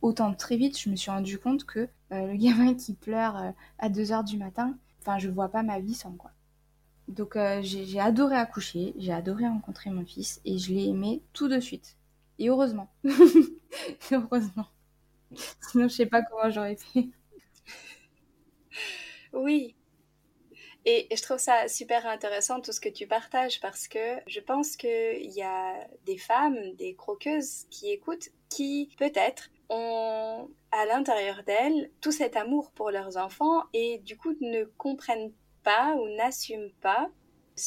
autant 0.02 0.34
très 0.34 0.56
vite 0.56 0.78
je 0.78 0.90
me 0.90 0.96
suis 0.96 1.10
rendu 1.10 1.38
compte 1.38 1.64
que 1.64 1.88
euh, 2.12 2.26
le 2.26 2.36
gamin 2.36 2.74
qui 2.74 2.94
pleure 2.94 3.36
euh, 3.36 3.50
à 3.78 3.88
2h 3.88 4.24
du 4.24 4.36
matin, 4.36 4.76
enfin 5.00 5.18
je 5.18 5.28
vois 5.28 5.48
pas 5.48 5.62
ma 5.62 5.80
vie 5.80 5.94
sans 5.94 6.12
quoi. 6.12 6.30
Donc 7.08 7.36
euh, 7.36 7.60
j'ai 7.62 7.98
adoré 8.00 8.36
accoucher, 8.36 8.94
j'ai 8.96 9.12
adoré 9.12 9.46
rencontrer 9.46 9.90
mon 9.90 10.04
fils 10.04 10.40
et 10.44 10.58
je 10.58 10.72
l'ai 10.72 10.86
aimé 10.86 11.22
tout 11.32 11.48
de 11.48 11.58
suite. 11.58 11.96
Et 12.38 12.48
heureusement. 12.48 12.88
heureusement. 14.12 14.66
Sinon 15.70 15.88
je 15.88 15.94
sais 15.94 16.06
pas 16.06 16.22
comment 16.22 16.50
j'aurais 16.50 16.76
fait. 16.76 17.08
Oui. 19.32 19.74
Et, 20.86 21.08
je 21.14 21.22
trouve 21.22 21.38
ça 21.38 21.68
super 21.68 22.06
intéressant 22.06 22.60
tout 22.60 22.72
ce 22.72 22.80
que 22.80 22.88
tu 22.88 23.06
partages 23.06 23.60
parce 23.60 23.86
que 23.86 24.16
je 24.26 24.40
pense 24.40 24.76
qu'il 24.76 25.30
y 25.30 25.42
a 25.42 25.86
des 26.06 26.16
femmes, 26.16 26.74
des 26.76 26.94
croqueuses 26.94 27.66
qui 27.70 27.90
écoutent 27.90 28.30
qui 28.48 28.90
peut-être 28.98 29.50
ont 29.70 30.48
à 30.72 30.84
l'intérieur 30.84 31.42
d'elles 31.44 31.90
tout 32.00 32.12
cet 32.12 32.36
amour 32.36 32.70
pour 32.72 32.90
leurs 32.90 33.16
enfants 33.16 33.62
et 33.72 33.98
du 33.98 34.16
coup 34.16 34.34
ne 34.40 34.64
comprennent 34.76 35.32
pas 35.62 35.94
ou 35.96 36.08
n'assument 36.16 36.72
pas 36.80 37.10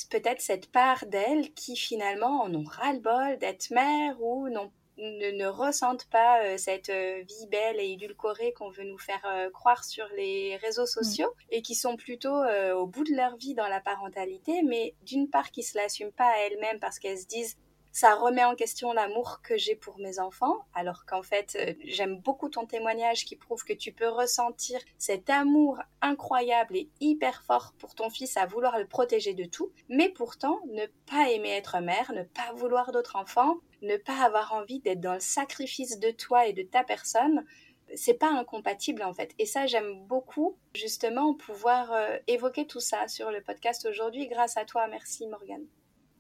peut-être 0.10 0.42
cette 0.42 0.72
part 0.72 1.06
d'elles 1.06 1.54
qui 1.54 1.76
finalement 1.76 2.42
en 2.42 2.54
ont 2.54 2.64
ras-le-bol 2.64 3.38
d'être 3.38 3.70
mère 3.72 4.22
ou 4.22 4.50
ne, 4.98 5.46
ressentent 5.48 6.06
pas 6.06 6.44
euh, 6.44 6.58
cette 6.58 6.90
euh, 6.90 7.22
vie 7.28 7.48
belle 7.48 7.80
et 7.80 7.92
édulcorée 7.92 8.54
qu'on 8.54 8.70
veut 8.70 8.84
nous 8.84 8.98
faire 8.98 9.22
euh, 9.26 9.50
croire 9.50 9.84
sur 9.84 10.08
les 10.16 10.58
réseaux 10.58 10.84
mm. 10.84 10.88
sociaux 10.88 11.34
et 11.50 11.62
qui 11.62 11.76
sont 11.76 11.96
plutôt 11.96 12.44
au 12.76 12.88
bout 12.88 13.04
de 13.04 13.16
leur 13.16 13.36
vie 13.38 13.54
dans 13.54 13.68
la 13.68 13.82
parentalité, 13.82 14.62
mais 14.64 14.96
d'une 15.04 15.30
part 15.30 15.52
qui 15.52 15.64
se 15.64 15.78
l'assument 15.78 16.12
pas 16.12 16.30
à 16.30 16.38
elles-mêmes 16.40 16.80
parce 16.80 17.00
qu'elles 17.00 17.20
se 17.20 17.28
disent 17.28 17.58
ça 17.94 18.16
remet 18.16 18.44
en 18.44 18.56
question 18.56 18.92
l'amour 18.92 19.42
que 19.44 19.56
j'ai 19.56 19.76
pour 19.76 20.00
mes 20.00 20.20
enfants, 20.20 20.66
alors 20.74 21.06
qu'en 21.06 21.22
fait, 21.22 21.56
euh, 21.56 21.74
j'aime 21.86 22.18
beaucoup 22.18 22.50
ton 22.50 22.66
témoignage 22.66 23.24
qui 23.24 23.36
prouve 23.36 23.64
que 23.64 23.72
tu 23.72 23.92
peux 23.92 24.10
ressentir 24.10 24.80
cet 24.98 25.30
amour 25.30 25.80
incroyable 26.02 26.76
et 26.76 26.90
hyper 27.00 27.44
fort 27.44 27.76
pour 27.78 27.94
ton 27.94 28.10
fils 28.10 28.36
à 28.36 28.48
vouloir 28.48 28.80
le 28.80 28.88
protéger 28.88 29.36
de 29.36 29.46
tout, 29.46 29.72
mais 29.90 30.10
pourtant 30.10 30.60
ne 30.72 30.88
pas 31.06 31.30
aimer 31.30 31.52
être 31.52 31.80
mère, 31.82 32.12
ne 32.14 32.24
pas 32.24 32.52
vouloir 32.56 32.92
d'autres 32.92 33.16
enfants, 33.16 33.58
ne 33.84 33.96
pas 33.98 34.26
avoir 34.26 34.54
envie 34.54 34.80
d'être 34.80 35.02
dans 35.02 35.14
le 35.14 35.20
sacrifice 35.20 36.00
de 36.00 36.10
toi 36.10 36.48
et 36.48 36.54
de 36.54 36.64
ta 36.64 36.84
personne, 36.84 37.46
c'est 37.96 38.16
pas 38.16 38.32
incompatible 38.32 39.04
en 39.04 39.14
fait. 39.14 39.36
Et 39.38 39.46
ça, 39.46 39.68
j'aime 39.68 40.04
beaucoup 40.08 40.58
justement 40.74 41.36
pouvoir 41.36 41.94
euh, 41.94 42.18
évoquer 42.26 42.66
tout 42.66 42.80
ça 42.80 43.08
sur 43.08 43.30
le 43.30 43.42
podcast 43.42 43.86
aujourd'hui 43.86 44.28
grâce 44.28 44.58
à 44.58 44.66
toi. 44.66 44.88
Merci 44.88 45.28
Morgane. 45.28 45.68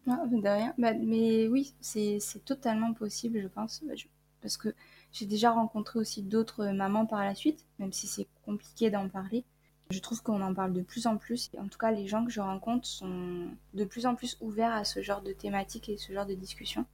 De 0.05 0.49
rien. 0.49 0.73
Bah, 0.77 0.93
mais 0.93 1.47
oui, 1.47 1.73
c'est 1.79 2.19
totalement 2.45 2.93
possible, 2.93 3.41
je 3.41 3.47
pense. 3.47 3.81
Bah, 3.85 3.93
parce 4.41 4.57
que 4.57 4.75
j'ai 5.11 5.25
déjà 5.25 5.51
rencontré 5.51 5.99
aussi 5.99 6.21
d'autres 6.21 6.67
mamans 6.67 7.05
par 7.05 7.23
la 7.23 7.35
suite, 7.35 7.65
même 7.79 7.93
si 7.93 8.07
c'est 8.07 8.27
compliqué 8.45 8.89
d'en 8.89 9.07
parler. 9.07 9.45
Je 9.91 9.99
trouve 9.99 10.21
qu'on 10.21 10.41
en 10.41 10.53
parle 10.53 10.73
de 10.73 10.81
plus 10.81 11.07
en 11.07 11.17
plus. 11.17 11.49
En 11.57 11.67
tout 11.67 11.77
cas, 11.77 11.91
les 11.91 12.07
gens 12.07 12.25
que 12.25 12.31
je 12.31 12.41
rencontre 12.41 12.87
sont 12.87 13.47
de 13.73 13.85
plus 13.85 14.05
en 14.05 14.15
plus 14.15 14.37
ouverts 14.41 14.73
à 14.73 14.83
ce 14.83 15.01
genre 15.01 15.21
de 15.21 15.31
thématiques 15.31 15.87
et 15.87 15.97
ce 15.97 16.11
genre 16.11 16.25
de 16.25 16.33
discussions. 16.33 16.85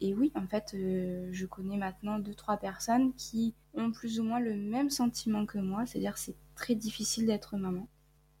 Et 0.00 0.14
oui, 0.14 0.32
en 0.34 0.46
fait, 0.46 0.72
euh, 0.74 1.28
je 1.30 1.46
connais 1.46 1.76
maintenant 1.76 2.18
deux, 2.18 2.34
trois 2.34 2.56
personnes 2.56 3.12
qui 3.14 3.54
ont 3.74 3.92
plus 3.92 4.18
ou 4.18 4.24
moins 4.24 4.40
le 4.40 4.56
même 4.56 4.90
sentiment 4.90 5.44
que 5.44 5.58
moi, 5.58 5.84
c'est-à-dire 5.86 6.16
c'est 6.16 6.36
très 6.54 6.74
difficile 6.74 7.26
d'être 7.26 7.56
maman. 7.56 7.86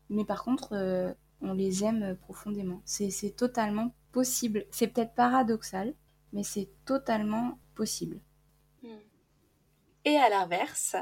Mais 0.08 0.24
par 0.24 0.42
contre, 0.42 0.72
euh, 0.72 1.12
on 1.42 1.52
les 1.52 1.84
aime 1.84 2.16
profondément. 2.16 2.80
C'est 2.86 3.36
totalement 3.36 3.92
possible. 4.12 4.66
C'est 4.70 4.88
peut-être 4.88 5.14
paradoxal, 5.14 5.94
mais 6.32 6.42
c'est 6.42 6.68
totalement 6.84 7.58
possible. 7.74 8.20
Hmm. 8.82 8.98
Et 10.04 10.16
à 10.16 10.28
l'inverse, 10.28 10.96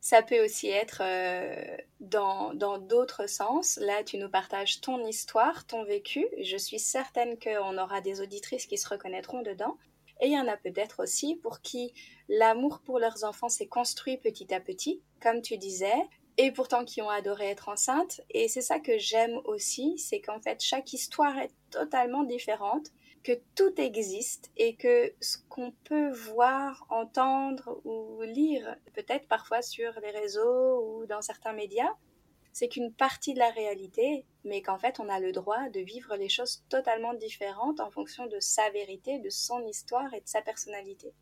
ça 0.00 0.22
peut 0.22 0.42
aussi 0.44 0.68
être 0.68 1.02
euh, 1.02 1.76
dans 2.00 2.78
d'autres 2.78 3.28
sens. 3.28 3.78
Là, 3.82 4.02
tu 4.02 4.16
nous 4.16 4.30
partages 4.30 4.80
ton 4.80 5.04
histoire, 5.06 5.66
ton 5.66 5.84
vécu. 5.84 6.26
Je 6.42 6.56
suis 6.56 6.78
certaine 6.78 7.38
qu'on 7.38 7.76
aura 7.76 8.00
des 8.00 8.20
auditrices 8.20 8.66
qui 8.66 8.78
se 8.78 8.88
reconnaîtront 8.88 9.42
dedans. 9.42 9.76
Et 10.20 10.26
il 10.26 10.32
y 10.32 10.38
en 10.38 10.48
a 10.48 10.56
peut-être 10.56 11.02
aussi 11.02 11.36
pour 11.36 11.60
qui 11.60 11.92
l'amour 12.28 12.80
pour 12.80 12.98
leurs 12.98 13.24
enfants 13.24 13.48
s'est 13.48 13.68
construit 13.68 14.18
petit 14.18 14.52
à 14.54 14.60
petit, 14.60 15.02
comme 15.20 15.40
tu 15.40 15.56
disais, 15.56 16.08
et 16.42 16.52
pourtant 16.52 16.86
qui 16.86 17.02
ont 17.02 17.10
adoré 17.10 17.50
être 17.50 17.68
enceintes. 17.68 18.22
Et 18.30 18.48
c'est 18.48 18.62
ça 18.62 18.80
que 18.80 18.96
j'aime 18.96 19.38
aussi, 19.44 19.98
c'est 19.98 20.22
qu'en 20.22 20.40
fait 20.40 20.62
chaque 20.62 20.94
histoire 20.94 21.36
est 21.38 21.52
totalement 21.70 22.24
différente, 22.24 22.90
que 23.22 23.32
tout 23.54 23.78
existe 23.78 24.50
et 24.56 24.74
que 24.74 25.12
ce 25.20 25.36
qu'on 25.50 25.72
peut 25.84 26.10
voir, 26.10 26.86
entendre 26.88 27.82
ou 27.84 28.22
lire, 28.22 28.74
peut-être 28.94 29.28
parfois 29.28 29.60
sur 29.60 29.92
les 30.00 30.10
réseaux 30.10 30.80
ou 30.80 31.04
dans 31.04 31.20
certains 31.20 31.52
médias, 31.52 31.92
c'est 32.54 32.68
qu'une 32.68 32.94
partie 32.94 33.34
de 33.34 33.38
la 33.38 33.50
réalité, 33.50 34.24
mais 34.44 34.62
qu'en 34.62 34.78
fait 34.78 34.98
on 34.98 35.10
a 35.10 35.20
le 35.20 35.32
droit 35.32 35.68
de 35.68 35.80
vivre 35.80 36.16
les 36.16 36.30
choses 36.30 36.64
totalement 36.70 37.12
différentes 37.12 37.80
en 37.80 37.90
fonction 37.90 38.26
de 38.26 38.40
sa 38.40 38.70
vérité, 38.70 39.18
de 39.18 39.28
son 39.28 39.66
histoire 39.66 40.14
et 40.14 40.22
de 40.22 40.28
sa 40.28 40.40
personnalité. 40.40 41.12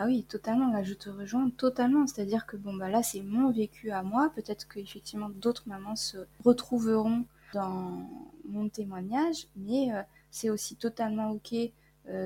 Ah 0.00 0.06
oui, 0.06 0.24
totalement, 0.24 0.72
là 0.72 0.82
je 0.82 0.94
te 0.94 1.10
rejoins 1.10 1.50
totalement. 1.50 2.06
C'est-à-dire 2.06 2.46
que 2.46 2.56
bon 2.56 2.72
bah 2.74 2.88
là 2.88 3.02
c'est 3.02 3.22
mon 3.22 3.50
vécu 3.50 3.90
à 3.90 4.02
moi. 4.02 4.30
Peut-être 4.34 4.68
qu'effectivement 4.68 5.28
d'autres 5.28 5.64
mamans 5.68 5.96
se 5.96 6.18
retrouveront 6.44 7.24
dans 7.52 8.08
mon 8.48 8.68
témoignage, 8.68 9.48
mais 9.56 9.92
euh, 9.92 10.02
c'est 10.30 10.50
aussi 10.50 10.76
totalement 10.76 11.30
ok 11.32 11.54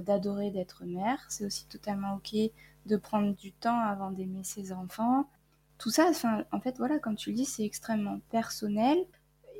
d'adorer 0.06 0.50
d'être 0.52 0.84
mère. 0.84 1.24
C'est 1.28 1.44
aussi 1.44 1.66
totalement 1.66 2.14
ok 2.14 2.36
de 2.86 2.96
prendre 2.96 3.34
du 3.34 3.52
temps 3.52 3.80
avant 3.80 4.10
d'aimer 4.12 4.44
ses 4.44 4.72
enfants. 4.72 5.26
Tout 5.78 5.90
ça, 5.90 6.12
en 6.52 6.60
fait, 6.60 6.76
voilà, 6.78 7.00
comme 7.00 7.16
tu 7.16 7.30
le 7.30 7.36
dis, 7.36 7.44
c'est 7.44 7.64
extrêmement 7.64 8.20
personnel. 8.30 8.98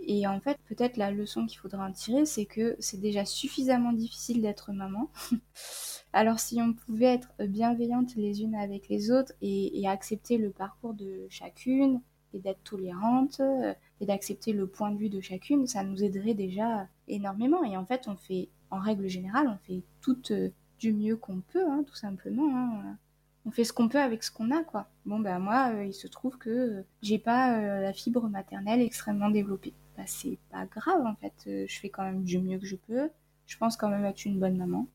Et 0.06 0.26
en 0.26 0.40
fait, 0.40 0.58
peut-être 0.68 0.96
la 0.96 1.10
leçon 1.10 1.46
qu'il 1.46 1.58
faudra 1.58 1.86
en 1.86 1.92
tirer, 1.92 2.26
c'est 2.26 2.46
que 2.46 2.76
c'est 2.78 3.00
déjà 3.00 3.24
suffisamment 3.24 3.92
difficile 3.92 4.42
d'être 4.42 4.72
maman. 4.72 5.10
Alors 6.12 6.40
si 6.40 6.60
on 6.60 6.74
pouvait 6.74 7.06
être 7.06 7.32
bienveillante 7.40 8.16
les 8.16 8.42
unes 8.42 8.54
avec 8.54 8.88
les 8.88 9.10
autres 9.10 9.32
et, 9.40 9.86
accepter 9.88 10.38
le 10.38 10.50
parcours 10.50 10.94
de 10.94 11.26
chacune 11.28 12.00
et 12.34 12.38
d'être 12.38 12.62
tolérante 12.62 13.40
euh, 13.40 13.74
et 14.00 14.06
d'accepter 14.06 14.52
le 14.52 14.66
point 14.66 14.90
de 14.90 14.98
vue 14.98 15.08
de 15.08 15.20
chacune, 15.20 15.66
ça 15.66 15.82
nous 15.82 16.02
aiderait 16.02 16.34
déjà 16.34 16.86
énormément. 17.08 17.64
Et 17.64 17.76
en 17.76 17.84
fait, 17.84 18.08
on 18.08 18.16
fait, 18.16 18.48
en 18.70 18.78
règle 18.78 19.08
générale, 19.08 19.48
on 19.48 19.58
fait 19.66 19.82
tout 20.00 20.20
euh, 20.30 20.50
du 20.78 20.92
mieux 20.92 21.16
qu'on 21.16 21.40
peut, 21.40 21.66
hein, 21.70 21.84
tout 21.86 21.94
simplement. 21.94 22.56
Hein. 22.56 22.96
On 23.44 23.50
fait 23.50 23.64
ce 23.64 23.72
qu'on 23.72 23.88
peut 23.88 24.00
avec 24.00 24.22
ce 24.22 24.30
qu'on 24.30 24.50
a, 24.50 24.62
quoi. 24.64 24.88
Bon, 25.04 25.18
ben 25.18 25.38
moi, 25.38 25.72
euh, 25.74 25.84
il 25.84 25.94
se 25.94 26.06
trouve 26.06 26.38
que 26.38 26.84
j'ai 27.02 27.18
pas 27.18 27.80
la 27.80 27.92
fibre 27.92 28.28
maternelle 28.28 28.80
extrêmement 28.80 29.30
développée. 29.30 29.74
Bah, 29.96 30.05
c'est 30.07 30.38
pas 30.50 30.66
grave 30.66 31.05
en 31.05 31.14
fait. 31.16 31.35
Euh, 31.46 31.66
je 31.68 31.78
fais 31.78 31.90
quand 31.90 32.05
même 32.05 32.24
du 32.24 32.38
mieux 32.38 32.59
que 32.59 32.66
je 32.66 32.76
peux. 32.76 33.11
Je 33.46 33.57
pense 33.59 33.76
quand 33.76 33.88
même 33.88 34.05
être 34.05 34.24
une 34.24 34.38
bonne 34.38 34.57
maman. 34.57 34.87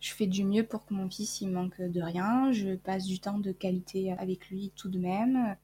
Je 0.00 0.12
fais 0.12 0.26
du 0.26 0.44
mieux 0.44 0.64
pour 0.64 0.84
que 0.84 0.94
mon 0.94 1.08
fils 1.08 1.40
il 1.40 1.50
manque 1.50 1.80
de 1.80 2.00
rien. 2.02 2.52
Je 2.52 2.74
passe 2.74 3.04
du 3.04 3.20
temps 3.20 3.38
de 3.38 3.52
qualité 3.52 4.12
avec 4.12 4.48
lui 4.50 4.72
tout 4.76 4.88
de 4.88 4.98
même. 4.98 5.56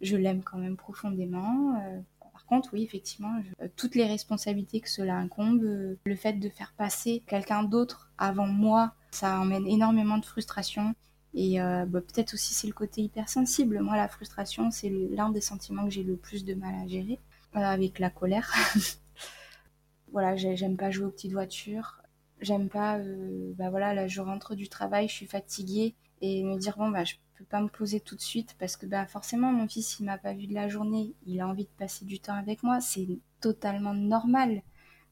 Je 0.00 0.16
l'aime 0.16 0.42
quand 0.42 0.58
même 0.58 0.76
profondément. 0.76 1.80
Euh, 1.80 2.00
par 2.32 2.44
contre, 2.46 2.70
oui, 2.72 2.82
effectivement, 2.84 3.40
euh, 3.60 3.68
toutes 3.76 3.94
les 3.94 4.06
responsabilités 4.06 4.80
que 4.80 4.88
cela 4.88 5.16
incombe, 5.16 5.62
le 6.04 6.16
fait 6.16 6.34
de 6.34 6.48
faire 6.48 6.72
passer 6.76 7.22
quelqu'un 7.26 7.64
d'autre 7.64 8.10
avant 8.18 8.46
moi, 8.46 8.94
ça 9.10 9.40
emmène 9.40 9.66
énormément 9.66 10.18
de 10.18 10.24
frustration. 10.24 10.94
Et 11.34 11.58
bah, 11.58 12.00
peut-être 12.00 12.34
aussi 12.34 12.54
c'est 12.54 12.66
le 12.66 12.72
côté 12.72 13.02
hypersensible. 13.02 13.80
Moi, 13.80 13.96
la 13.96 14.08
frustration, 14.08 14.70
c'est 14.70 14.88
l'un 14.88 15.30
des 15.30 15.42
sentiments 15.42 15.84
que 15.84 15.90
j'ai 15.90 16.02
le 16.02 16.16
plus 16.16 16.44
de 16.44 16.54
mal 16.54 16.74
à 16.74 16.86
gérer 16.86 17.20
avec 17.52 17.98
la 17.98 18.10
colère. 18.10 18.52
voilà, 20.12 20.36
j'aime 20.36 20.76
pas 20.76 20.90
jouer 20.90 21.06
aux 21.06 21.10
petites 21.10 21.32
voitures. 21.32 22.02
J'aime 22.40 22.68
pas, 22.68 22.98
euh, 22.98 23.52
bah 23.56 23.70
voilà, 23.70 23.94
là 23.94 24.06
je 24.06 24.20
rentre 24.20 24.54
du 24.54 24.68
travail, 24.68 25.08
je 25.08 25.14
suis 25.14 25.26
fatiguée 25.26 25.94
et 26.20 26.44
me 26.44 26.56
dire 26.56 26.76
bon 26.76 26.88
bah 26.88 27.04
je 27.04 27.14
peux 27.36 27.44
pas 27.44 27.60
me 27.60 27.68
poser 27.68 28.00
tout 28.00 28.14
de 28.16 28.20
suite 28.20 28.54
parce 28.58 28.76
que 28.76 28.86
bah 28.86 29.06
forcément 29.06 29.52
mon 29.52 29.66
fils 29.68 29.98
il 29.98 30.04
m'a 30.06 30.18
pas 30.18 30.34
vu 30.34 30.46
de 30.46 30.54
la 30.54 30.68
journée, 30.68 31.14
il 31.26 31.40
a 31.40 31.48
envie 31.48 31.64
de 31.64 31.70
passer 31.78 32.04
du 32.04 32.20
temps 32.20 32.34
avec 32.34 32.62
moi, 32.62 32.80
c'est 32.80 33.06
totalement 33.40 33.94
normal. 33.94 34.62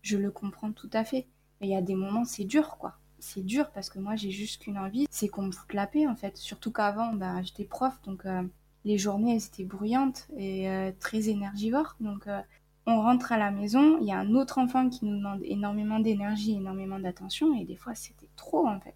Je 0.03 0.16
le 0.16 0.31
comprends 0.31 0.72
tout 0.72 0.90
à 0.92 1.05
fait. 1.05 1.27
Mais 1.61 1.68
il 1.68 1.70
y 1.70 1.77
a 1.77 1.83
des 1.83 1.94
moments 1.94 2.25
c'est 2.25 2.44
dur 2.44 2.77
quoi. 2.79 2.99
C'est 3.18 3.44
dur 3.44 3.70
parce 3.72 3.90
que 3.90 3.99
moi 3.99 4.14
j'ai 4.16 4.31
juste 4.31 4.62
qu'une 4.62 4.79
envie, 4.79 5.07
c'est 5.11 5.29
qu'on 5.29 5.42
me 5.42 5.53
foute 5.53 5.72
la 5.75 5.87
paix 5.87 6.07
en 6.07 6.16
fait. 6.16 6.37
Surtout 6.37 6.70
qu'avant 6.72 7.12
bah 7.12 7.42
j'étais 7.42 7.64
prof 7.64 8.01
donc 8.03 8.25
euh, 8.27 8.42
les 8.87 8.99
journées 8.99 9.35
elles 9.35 9.44
étaient 9.44 9.64
bruyantes 9.64 10.29
et 10.37 10.70
euh, 10.70 10.92
très 11.01 11.29
énergivores. 11.29 11.96
Donc 12.01 12.29
euh, 12.29 12.40
on 12.87 13.03
rentre 13.03 13.33
à 13.33 13.37
la 13.37 13.51
maison, 13.51 13.99
il 14.01 14.07
y 14.07 14.12
a 14.12 14.18
un 14.18 14.35
autre 14.35 14.59
enfant 14.59 14.88
qui 14.88 15.05
nous 15.05 15.16
demande 15.16 15.40
énormément 15.42 15.99
d'énergie, 15.99 16.55
énormément 16.55 17.01
d'attention 17.01 17.53
et 17.59 17.64
des 17.64 17.75
fois 17.75 17.96
c'était 17.96 18.31
trop 18.37 18.66
en 18.66 18.81
fait. 18.81 18.94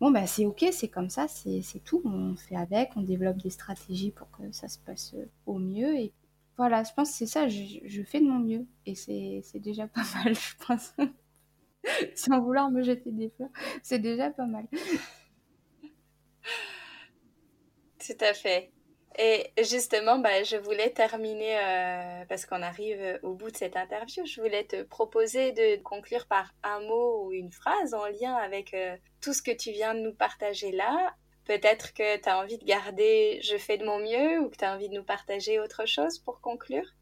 Bon 0.00 0.12
bah 0.12 0.28
c'est 0.28 0.46
ok, 0.46 0.66
c'est 0.70 0.86
comme 0.86 1.10
ça, 1.10 1.26
c'est 1.26 1.82
tout, 1.84 2.00
on 2.04 2.36
fait 2.36 2.54
avec, 2.54 2.90
on 2.94 3.02
développe 3.02 3.38
des 3.38 3.50
stratégies 3.50 4.12
pour 4.12 4.30
que 4.30 4.52
ça 4.52 4.68
se 4.68 4.78
passe 4.78 5.14
euh, 5.14 5.26
au 5.46 5.58
mieux 5.58 5.96
et 5.96 6.12
voilà, 6.56 6.84
je 6.84 6.92
pense 6.94 7.10
que 7.10 7.16
c'est 7.16 7.26
ça, 7.26 7.48
je, 7.48 8.02
fais 8.04 8.20
de 8.20 8.26
mon 8.26 8.38
mieux 8.38 8.66
et 8.86 8.94
c'est 8.94 9.42
déjà 9.60 9.88
pas 9.88 10.04
mal, 10.24 10.34
je 10.34 10.64
pense. 10.64 10.94
Sans 12.14 12.40
vouloir 12.40 12.70
me 12.70 12.82
jeter 12.82 13.10
des 13.10 13.30
fleurs, 13.30 13.50
c'est 13.82 13.98
déjà 13.98 14.30
pas 14.30 14.46
mal. 14.46 14.66
Tout 17.98 18.24
à 18.24 18.34
fait. 18.34 18.70
Et 19.20 19.50
justement, 19.64 20.20
bah, 20.20 20.44
je 20.44 20.56
voulais 20.56 20.90
terminer, 20.90 21.58
euh, 21.58 22.24
parce 22.28 22.46
qu'on 22.46 22.62
arrive 22.62 23.18
au 23.24 23.34
bout 23.34 23.50
de 23.50 23.56
cette 23.56 23.76
interview, 23.76 24.24
je 24.24 24.40
voulais 24.40 24.62
te 24.62 24.84
proposer 24.84 25.50
de 25.50 25.82
conclure 25.82 26.26
par 26.26 26.54
un 26.62 26.80
mot 26.82 27.24
ou 27.24 27.32
une 27.32 27.50
phrase 27.50 27.94
en 27.94 28.06
lien 28.06 28.36
avec 28.36 28.74
euh, 28.74 28.96
tout 29.20 29.32
ce 29.32 29.42
que 29.42 29.50
tu 29.50 29.72
viens 29.72 29.94
de 29.94 30.00
nous 30.00 30.14
partager 30.14 30.70
là. 30.70 31.14
Peut-être 31.46 31.94
que 31.94 32.16
tu 32.20 32.28
as 32.28 32.38
envie 32.38 32.58
de 32.58 32.64
garder 32.64 33.40
je 33.42 33.56
fais 33.56 33.76
de 33.76 33.84
mon 33.84 33.98
mieux 33.98 34.38
ou 34.40 34.50
que 34.50 34.56
tu 34.56 34.64
as 34.64 34.72
envie 34.72 34.88
de 34.88 34.94
nous 34.94 35.02
partager 35.02 35.58
autre 35.58 35.84
chose 35.84 36.20
pour 36.20 36.40
conclure? 36.40 36.94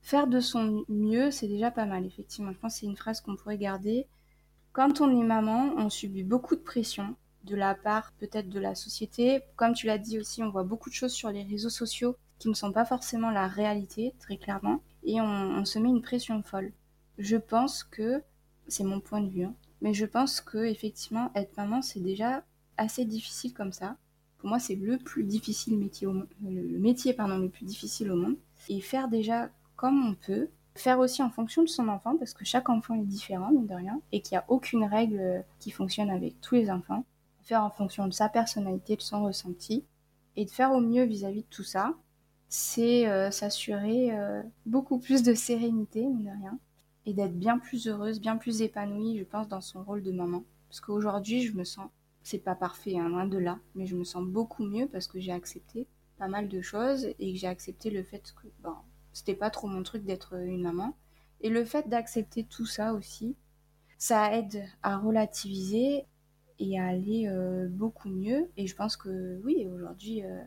Faire 0.00 0.28
de 0.28 0.40
son 0.40 0.84
mieux, 0.88 1.30
c'est 1.30 1.48
déjà 1.48 1.70
pas 1.70 1.84
mal, 1.84 2.06
effectivement. 2.06 2.52
Je 2.52 2.58
pense 2.58 2.74
que 2.74 2.80
c'est 2.80 2.86
une 2.86 2.96
phrase 2.96 3.20
qu'on 3.20 3.36
pourrait 3.36 3.58
garder. 3.58 4.06
Quand 4.72 5.02
on 5.02 5.20
est 5.20 5.24
maman, 5.24 5.74
on 5.76 5.90
subit 5.90 6.24
beaucoup 6.24 6.56
de 6.56 6.62
pression 6.62 7.14
de 7.44 7.56
la 7.56 7.74
part 7.74 8.12
peut-être 8.18 8.48
de 8.48 8.60
la 8.60 8.74
société. 8.74 9.42
Comme 9.56 9.74
tu 9.74 9.86
l'as 9.86 9.98
dit 9.98 10.18
aussi, 10.18 10.42
on 10.42 10.50
voit 10.50 10.64
beaucoup 10.64 10.90
de 10.90 10.94
choses 10.94 11.12
sur 11.12 11.30
les 11.30 11.42
réseaux 11.42 11.70
sociaux 11.70 12.16
qui 12.38 12.48
ne 12.48 12.54
sont 12.54 12.72
pas 12.72 12.84
forcément 12.84 13.30
la 13.30 13.46
réalité, 13.46 14.14
très 14.18 14.36
clairement, 14.36 14.82
et 15.04 15.20
on, 15.20 15.64
se 15.64 15.78
met 15.78 15.88
une 15.88 16.02
pression 16.02 16.42
folle. 16.42 16.72
Je 17.18 17.36
pense 17.36 17.84
que, 17.84 18.22
c'est 18.66 18.84
mon 18.84 19.00
point 19.00 19.20
de 19.20 19.28
vue, 19.28 19.44
hein, 19.44 19.54
mais 19.80 19.94
je 19.94 20.06
pense 20.06 20.40
que 20.40 20.58
effectivement 20.58 21.30
être 21.34 21.56
maman 21.56 21.82
c'est 21.82 22.00
déjà 22.00 22.44
assez 22.76 23.04
difficile 23.04 23.52
comme 23.52 23.72
ça. 23.72 23.96
Pour 24.38 24.48
moi, 24.48 24.58
c'est 24.58 24.74
le 24.74 24.98
plus 24.98 25.22
difficile 25.22 25.78
métier 25.78 26.08
le 26.08 26.78
métier 26.78 27.12
pardon 27.12 27.38
le 27.38 27.48
plus 27.48 27.64
difficile 27.64 28.10
au 28.10 28.16
monde. 28.16 28.36
Et 28.68 28.80
faire 28.80 29.08
déjà 29.08 29.50
comme 29.76 30.04
on 30.04 30.14
peut, 30.14 30.48
faire 30.74 30.98
aussi 30.98 31.22
en 31.22 31.30
fonction 31.30 31.62
de 31.62 31.68
son 31.68 31.88
enfant 31.88 32.16
parce 32.16 32.34
que 32.34 32.44
chaque 32.44 32.68
enfant 32.68 32.94
est 32.94 33.04
différent 33.04 33.50
mine 33.50 33.66
de 33.66 33.74
rien 33.74 34.00
et 34.10 34.20
qu'il 34.20 34.36
n'y 34.36 34.38
a 34.38 34.44
aucune 34.48 34.84
règle 34.84 35.44
qui 35.58 35.70
fonctionne 35.70 36.10
avec 36.10 36.40
tous 36.40 36.54
les 36.54 36.70
enfants 36.70 37.04
faire 37.42 37.62
en 37.62 37.70
fonction 37.70 38.06
de 38.06 38.12
sa 38.12 38.28
personnalité, 38.28 38.96
de 38.96 39.02
son 39.02 39.24
ressenti, 39.24 39.84
et 40.36 40.44
de 40.44 40.50
faire 40.50 40.72
au 40.72 40.80
mieux 40.80 41.04
vis-à-vis 41.04 41.42
de 41.42 41.48
tout 41.50 41.62
ça, 41.62 41.94
c'est 42.48 43.08
euh, 43.08 43.30
s'assurer 43.30 44.16
euh, 44.16 44.42
beaucoup 44.66 44.98
plus 44.98 45.22
de 45.22 45.34
sérénité, 45.34 46.02
mine 46.02 46.24
de 46.24 46.30
rien, 46.30 46.58
et 47.06 47.14
d'être 47.14 47.38
bien 47.38 47.58
plus 47.58 47.88
heureuse, 47.88 48.20
bien 48.20 48.36
plus 48.36 48.62
épanouie, 48.62 49.18
je 49.18 49.24
pense, 49.24 49.48
dans 49.48 49.60
son 49.60 49.82
rôle 49.82 50.02
de 50.02 50.12
maman. 50.12 50.44
Parce 50.68 50.80
qu'aujourd'hui, 50.80 51.42
je 51.42 51.54
me 51.56 51.64
sens, 51.64 51.88
c'est 52.22 52.38
pas 52.38 52.54
parfait, 52.54 52.98
hein, 52.98 53.08
loin 53.08 53.26
de 53.26 53.38
là, 53.38 53.58
mais 53.74 53.86
je 53.86 53.96
me 53.96 54.04
sens 54.04 54.24
beaucoup 54.24 54.64
mieux 54.64 54.86
parce 54.86 55.06
que 55.06 55.18
j'ai 55.18 55.32
accepté 55.32 55.86
pas 56.18 56.28
mal 56.28 56.48
de 56.48 56.60
choses 56.60 57.08
et 57.18 57.32
que 57.32 57.38
j'ai 57.38 57.48
accepté 57.48 57.90
le 57.90 58.02
fait 58.02 58.32
que, 58.40 58.46
bon, 58.62 58.74
c'était 59.12 59.34
pas 59.34 59.50
trop 59.50 59.66
mon 59.66 59.82
truc 59.82 60.04
d'être 60.04 60.34
une 60.34 60.62
maman. 60.62 60.94
Et 61.40 61.50
le 61.50 61.64
fait 61.64 61.88
d'accepter 61.88 62.44
tout 62.44 62.66
ça 62.66 62.94
aussi, 62.94 63.34
ça 63.98 64.36
aide 64.36 64.64
à 64.82 64.96
relativiser 64.96 66.06
et 66.58 66.78
à 66.78 66.86
aller 66.86 67.26
euh, 67.28 67.68
beaucoup 67.68 68.08
mieux. 68.08 68.50
Et 68.56 68.66
je 68.66 68.74
pense 68.74 68.96
que 68.96 69.40
oui, 69.44 69.66
aujourd'hui, 69.72 70.24
euh, 70.24 70.42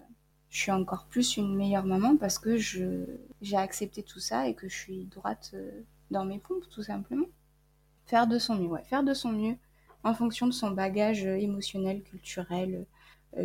je 0.49 0.59
suis 0.59 0.71
encore 0.71 1.05
plus 1.05 1.37
une 1.37 1.55
meilleure 1.55 1.85
maman 1.85 2.17
parce 2.17 2.39
que 2.39 2.57
j'ai 2.57 3.57
accepté 3.57 4.03
tout 4.03 4.19
ça 4.19 4.47
et 4.47 4.55
que 4.55 4.67
je 4.69 4.75
suis 4.75 5.05
droite 5.05 5.51
euh, 5.53 5.81
dans 6.11 6.25
mes 6.25 6.39
pompes, 6.39 6.67
tout 6.69 6.83
simplement. 6.83 7.27
Faire 8.05 8.27
de 8.27 8.37
son 8.39 8.55
mieux, 8.55 8.67
ouais, 8.67 8.83
faire 8.83 9.03
de 9.03 9.13
son 9.13 9.31
mieux 9.31 9.55
en 10.03 10.13
fonction 10.13 10.45
de 10.45 10.51
son 10.51 10.71
bagage 10.71 11.25
émotionnel, 11.25 12.03
culturel, 12.03 12.85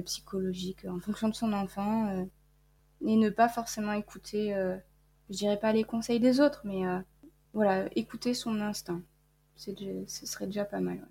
psychologique, 0.05 0.85
en 0.85 1.01
fonction 1.01 1.31
de 1.31 1.35
son 1.35 1.55
enfant, 1.55 2.29
et 3.01 3.17
ne 3.17 3.31
pas 3.31 3.49
forcément 3.49 3.95
écouter, 3.95 4.53
je 5.31 5.35
dirais 5.35 5.59
pas 5.59 5.73
les 5.73 5.85
conseils 5.85 6.21
des 6.21 6.39
autres, 6.39 6.61
mais 6.65 6.83
voilà, 7.55 7.89
écouter 7.97 8.35
son 8.35 8.61
instinct. 8.61 9.01
C'est, 9.57 9.75
ce 10.07 10.27
serait 10.27 10.47
déjà 10.47 10.67
pas 10.67 10.81
mal. 10.81 11.09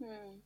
Ouais. 0.00 0.08
Hmm. 0.08 0.40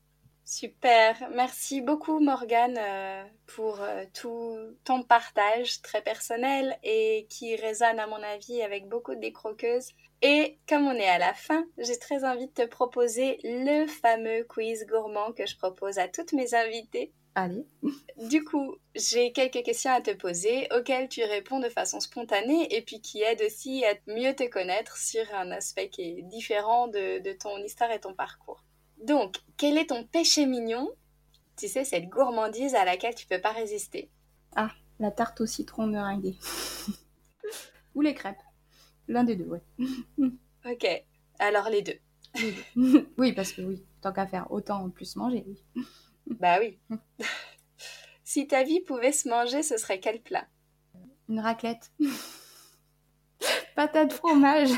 Super, 0.47 1.31
merci 1.31 1.81
beaucoup 1.81 2.21
Morgane 2.21 2.77
euh, 2.79 3.25
pour 3.47 3.81
euh, 3.81 4.05
tout 4.13 4.59
ton 4.85 5.03
partage 5.03 5.81
très 5.81 6.03
personnel 6.03 6.79
et 6.83 7.27
qui 7.31 7.57
résonne 7.57 7.99
à 7.99 8.07
mon 8.07 8.23
avis 8.23 8.61
avec 8.61 8.87
beaucoup 8.87 9.15
de 9.15 9.21
décroqueuses. 9.21 9.93
Et 10.21 10.59
comme 10.69 10.87
on 10.87 10.95
est 10.97 11.09
à 11.09 11.17
la 11.17 11.33
fin, 11.33 11.65
j'ai 11.79 11.99
très 11.99 12.25
envie 12.25 12.47
de 12.47 12.53
te 12.53 12.67
proposer 12.67 13.39
le 13.43 13.87
fameux 13.87 14.45
quiz 14.45 14.85
gourmand 14.87 15.33
que 15.33 15.47
je 15.47 15.57
propose 15.57 15.99
à 15.99 16.09
toutes 16.09 16.35
mes 16.35 16.55
invitées. 16.55 17.13
Allez. 17.35 17.67
Du 18.29 18.45
coup, 18.45 18.77
j'ai 18.95 19.33
quelques 19.33 19.65
questions 19.65 19.93
à 19.93 20.01
te 20.01 20.13
poser 20.13 20.69
auxquelles 20.77 21.09
tu 21.09 21.25
réponds 21.25 21.59
de 21.59 21.69
façon 21.69 22.01
spontanée 22.01 22.73
et 22.73 22.83
puis 22.83 23.01
qui 23.01 23.23
aident 23.23 23.43
aussi 23.47 23.85
à 23.85 23.95
mieux 24.07 24.35
te 24.35 24.47
connaître 24.49 24.99
sur 24.99 25.25
un 25.35 25.51
aspect 25.51 25.89
qui 25.89 26.03
est 26.03 26.23
différent 26.23 26.87
de 26.87 27.33
ton 27.33 27.57
histoire 27.59 27.91
et 27.91 27.99
ton 27.99 28.15
parcours. 28.15 28.63
Donc, 29.05 29.37
quel 29.59 29.77
est 29.77 29.91
ton 29.91 30.05
péché 30.05 30.47
mignon? 30.47 30.91
Tu 31.59 31.69
sais, 31.69 31.85
cette 31.85 32.09
gourmandise 32.09 32.75
à 32.75 32.87
laquelle 32.87 33.15
tu 33.15 33.27
peux 33.27 33.41
pas 33.41 33.53
résister. 33.53 34.11
Ah, 34.57 34.71
la 34.99 35.11
tarte 35.11 35.43
au 35.43 35.47
citron 35.47 35.87
meringuée. 35.87 36.39
Ou 37.95 38.01
les 38.01 38.15
crêpes. 38.15 38.43
L'un 39.07 39.25
des 39.25 39.37
deux, 39.37 39.45
ouais. 39.45 39.63
ok, 40.65 41.05
alors 41.39 41.69
les 41.69 41.83
deux. 41.83 41.99
oui, 43.19 43.35
parce 43.35 43.53
que 43.53 43.61
oui, 43.61 43.85
tant 44.01 44.13
qu'à 44.13 44.27
faire 44.27 44.51
autant 44.51 44.83
en 44.83 44.89
plus 44.89 45.17
manger, 45.17 45.45
oui. 45.47 45.85
bah 46.27 46.57
oui. 46.59 46.79
si 48.25 48.47
ta 48.47 48.63
vie 48.63 48.81
pouvait 48.81 49.13
se 49.13 49.29
manger, 49.29 49.63
ce 49.63 49.77
serait 49.77 50.01
quel 50.01 50.23
plat? 50.23 50.47
Une 51.29 51.41
raclette. 51.41 51.93
Patate 53.77 54.15
fromage. 54.15 54.71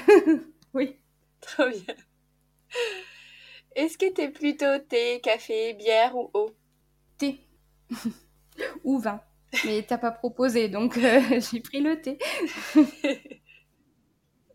oui. 0.75 0.97
Trop 1.41 1.69
bien. 1.69 1.95
Est-ce 3.77 3.99
que 3.99 4.11
t'es 4.11 4.31
plutôt 4.31 4.79
thé, 4.89 5.21
café, 5.23 5.75
bière 5.75 6.17
ou 6.17 6.31
eau? 6.33 6.51
Thé. 7.19 7.41
ou 8.85 8.99
vin. 8.99 9.21
Mais 9.67 9.85
t'as 9.87 9.99
pas 9.99 10.11
proposé, 10.11 10.69
donc 10.69 10.97
euh, 10.97 11.21
j'ai 11.53 11.61
pris 11.61 11.83
le 11.83 12.01
thé. 12.01 12.19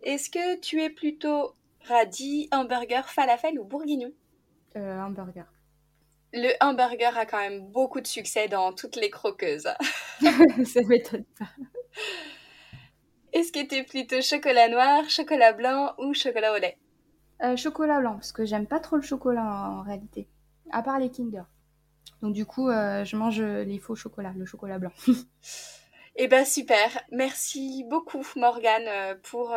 Est-ce 0.02 0.32
que 0.32 0.60
tu 0.60 0.82
es 0.82 0.90
plutôt 0.90 1.54
radis, 1.84 2.50
hamburger, 2.52 3.08
falafel 3.10 3.60
ou 3.60 3.64
bourguignon? 3.64 4.12
Euh, 4.76 5.00
Hamburger. 5.00 5.46
Le 6.34 6.54
hamburger 6.60 7.16
a 7.16 7.28
quand 7.28 7.40
même 7.40 7.68
beaucoup 7.72 8.02
de 8.02 8.08
succès 8.08 8.48
dans 8.48 8.74
toutes 8.74 8.96
les 8.96 9.12
croqueuses. 9.12 9.70
Ça 10.66 10.82
m'étonne 10.88 11.26
pas. 11.38 11.50
Est-ce 13.34 13.52
que 13.52 13.64
tu 13.68 13.76
es 13.76 13.84
plutôt 13.84 14.22
chocolat 14.22 14.68
noir, 14.68 15.08
chocolat 15.12 15.54
blanc 15.54 15.94
ou 16.00 16.16
chocolat 16.16 16.54
au 16.54 16.58
lait? 16.58 16.80
Euh, 17.44 17.56
Chocolat 17.56 18.00
blanc, 18.00 18.14
parce 18.14 18.32
que 18.32 18.46
j'aime 18.46 18.68
pas 18.68 18.80
trop 18.80 18.96
le 18.96 19.02
chocolat 19.02 19.44
en, 19.44 19.82
réalité. 19.82 20.28
À 20.72 20.82
part 20.82 21.00
les 21.00 21.10
Kinder. 21.10 21.44
Donc 22.22 22.34
du 22.34 22.46
coup, 22.46 22.70
euh, 22.70 23.04
je 23.04 23.16
mange 23.16 23.42
les 23.42 23.80
faux 23.80 23.96
chocolats, 23.96 24.34
le 24.36 24.46
chocolat 24.46 24.80
blanc. 24.80 24.92
Eh 26.18 26.28
ben 26.28 26.44
super, 26.44 27.02
merci 27.14 27.86
beaucoup 27.90 28.28
Morgane 28.36 28.84
euh, 28.90 29.16
pour 29.24 29.56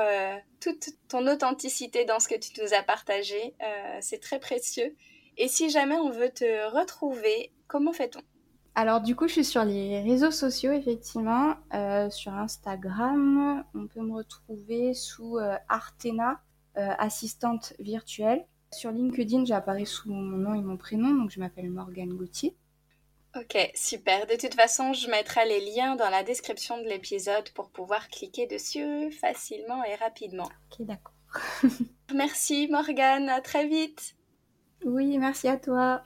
toute 0.60 0.90
ton 1.08 1.26
authenticité 1.26 2.04
dans 2.04 2.20
ce 2.20 2.28
que 2.28 2.36
tu 2.36 2.52
nous 2.62 2.72
as 2.72 2.84
partagé. 2.84 3.56
c'est 4.00 4.20
très 4.20 4.38
précieux. 4.38 4.94
Et 5.36 5.48
si 5.48 5.68
jamais 5.68 5.96
on 5.96 6.10
veut 6.10 6.30
te 6.30 6.70
retrouver, 6.70 7.52
comment 7.66 7.92
fait-on? 7.92 8.20
Alors 8.76 9.00
du 9.00 9.14
coup, 9.14 9.28
je 9.28 9.34
suis 9.34 9.44
sur 9.44 9.64
les 9.64 10.02
réseaux 10.02 10.32
sociaux, 10.32 10.72
effectivement. 10.72 11.54
Euh, 11.74 12.10
sur 12.10 12.34
Instagram, 12.34 13.64
on 13.74 13.86
peut 13.86 14.00
me 14.00 14.14
retrouver 14.14 14.94
sous 14.94 15.38
euh, 15.38 15.56
Artena, 15.68 16.32
euh, 16.32 16.34
assistante 16.76 17.74
virtuelle. 17.78 18.44
Sur 18.72 18.90
LinkedIn, 18.90 19.44
j'apparais 19.44 19.84
sous 19.84 20.10
mon 20.10 20.20
nom 20.20 20.54
et 20.54 20.62
mon 20.62 20.76
prénom, 20.76 21.14
donc 21.14 21.30
je 21.30 21.38
m'appelle 21.38 21.70
Morgane 21.70 22.14
Gauthier. 22.14 22.56
Ok, 23.36 23.56
super. 23.74 24.26
De 24.26 24.36
toute 24.36 24.54
façon, 24.54 24.92
je 24.92 25.10
mettrai 25.10 25.44
les 25.46 25.60
liens 25.74 25.96
dans 25.96 26.08
la 26.08 26.22
description 26.22 26.78
de 26.78 26.84
l'épisode 26.84 27.50
pour 27.50 27.70
pouvoir 27.70 28.08
cliquer 28.08 28.46
dessus 28.46 29.10
facilement 29.10 29.82
et 29.84 29.96
rapidement. 29.96 30.48
Ok, 30.70 30.86
d'accord. 30.86 31.14
merci 32.14 32.68
Morgane, 32.70 33.28
à 33.28 33.40
très 33.40 33.66
vite. 33.66 34.14
Oui, 34.84 35.18
merci 35.18 35.48
à 35.48 35.56
toi. 35.56 36.02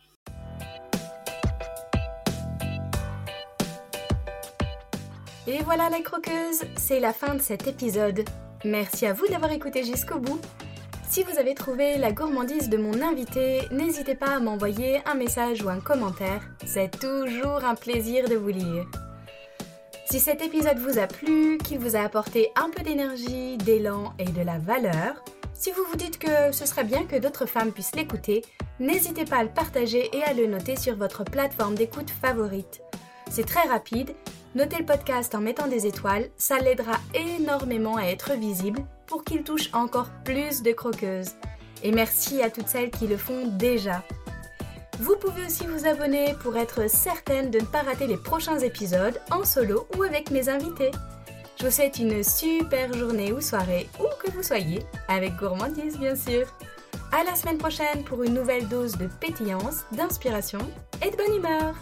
Et 5.46 5.62
voilà 5.64 5.90
les 5.90 6.02
croqueuses, 6.02 6.62
c'est 6.76 7.00
la 7.00 7.12
fin 7.12 7.34
de 7.34 7.40
cet 7.40 7.66
épisode. 7.66 8.24
Merci 8.64 9.06
à 9.06 9.12
vous 9.12 9.26
d'avoir 9.28 9.52
écouté 9.52 9.84
jusqu'au 9.84 10.18
bout. 10.18 10.40
Si 11.08 11.22
vous 11.22 11.38
avez 11.38 11.54
trouvé 11.54 11.96
la 11.96 12.12
gourmandise 12.12 12.68
de 12.68 12.76
mon 12.76 13.00
invité, 13.02 13.62
n'hésitez 13.70 14.14
pas 14.14 14.36
à 14.36 14.40
m'envoyer 14.40 15.00
un 15.06 15.14
message 15.14 15.62
ou 15.62 15.68
un 15.68 15.80
commentaire. 15.80 16.42
C'est 16.66 16.98
toujours 16.98 17.64
un 17.64 17.76
plaisir 17.76 18.28
de 18.28 18.34
vous 18.34 18.48
lire. 18.48 18.84
Si 20.10 20.18
cet 20.18 20.42
épisode 20.42 20.78
vous 20.78 20.98
a 20.98 21.06
plu, 21.06 21.58
qu'il 21.58 21.78
vous 21.78 21.94
a 21.94 22.00
apporté 22.00 22.50
un 22.56 22.70
peu 22.70 22.82
d'énergie, 22.82 23.58
d'élan 23.58 24.12
et 24.18 24.24
de 24.24 24.42
la 24.42 24.58
valeur, 24.58 25.22
si 25.54 25.70
vous 25.70 25.84
vous 25.88 25.96
dites 25.96 26.18
que 26.18 26.50
ce 26.52 26.66
serait 26.66 26.84
bien 26.84 27.04
que 27.04 27.16
d'autres 27.16 27.46
femmes 27.46 27.72
puissent 27.72 27.94
l'écouter, 27.94 28.44
n'hésitez 28.80 29.24
pas 29.24 29.38
à 29.38 29.44
le 29.44 29.50
partager 29.50 30.10
et 30.16 30.22
à 30.24 30.32
le 30.32 30.46
noter 30.46 30.76
sur 30.76 30.96
votre 30.96 31.24
plateforme 31.24 31.74
d'écoute 31.74 32.10
favorite. 32.10 32.82
C'est 33.30 33.46
très 33.46 33.68
rapide 33.68 34.14
Notez 34.58 34.78
le 34.78 34.86
podcast 34.86 35.36
en 35.36 35.40
mettant 35.40 35.68
des 35.68 35.86
étoiles, 35.86 36.30
ça 36.36 36.58
l'aidera 36.58 36.98
énormément 37.14 37.96
à 37.96 38.06
être 38.06 38.32
visible 38.32 38.80
pour 39.06 39.22
qu'il 39.22 39.44
touche 39.44 39.72
encore 39.72 40.10
plus 40.24 40.64
de 40.64 40.72
croqueuses. 40.72 41.36
Et 41.84 41.92
merci 41.92 42.42
à 42.42 42.50
toutes 42.50 42.66
celles 42.66 42.90
qui 42.90 43.06
le 43.06 43.16
font 43.16 43.46
déjà. 43.56 44.02
Vous 44.98 45.14
pouvez 45.14 45.46
aussi 45.46 45.64
vous 45.64 45.86
abonner 45.86 46.34
pour 46.42 46.56
être 46.56 46.90
certaine 46.90 47.52
de 47.52 47.60
ne 47.60 47.66
pas 47.66 47.82
rater 47.82 48.08
les 48.08 48.16
prochains 48.16 48.58
épisodes 48.58 49.20
en 49.30 49.44
solo 49.44 49.86
ou 49.96 50.02
avec 50.02 50.32
mes 50.32 50.48
invités. 50.48 50.90
Je 51.60 51.66
vous 51.66 51.70
souhaite 51.70 52.00
une 52.00 52.24
super 52.24 52.92
journée 52.94 53.32
ou 53.32 53.40
soirée, 53.40 53.88
où 54.00 54.06
que 54.20 54.32
vous 54.32 54.42
soyez, 54.42 54.84
avec 55.06 55.36
gourmandise 55.36 55.98
bien 55.98 56.16
sûr. 56.16 56.52
À 57.12 57.22
la 57.22 57.36
semaine 57.36 57.58
prochaine 57.58 58.02
pour 58.02 58.24
une 58.24 58.34
nouvelle 58.34 58.66
dose 58.66 58.96
de 58.96 59.06
pétillance, 59.06 59.84
d'inspiration 59.92 60.58
et 61.00 61.12
de 61.12 61.16
bonne 61.16 61.36
humeur. 61.36 61.76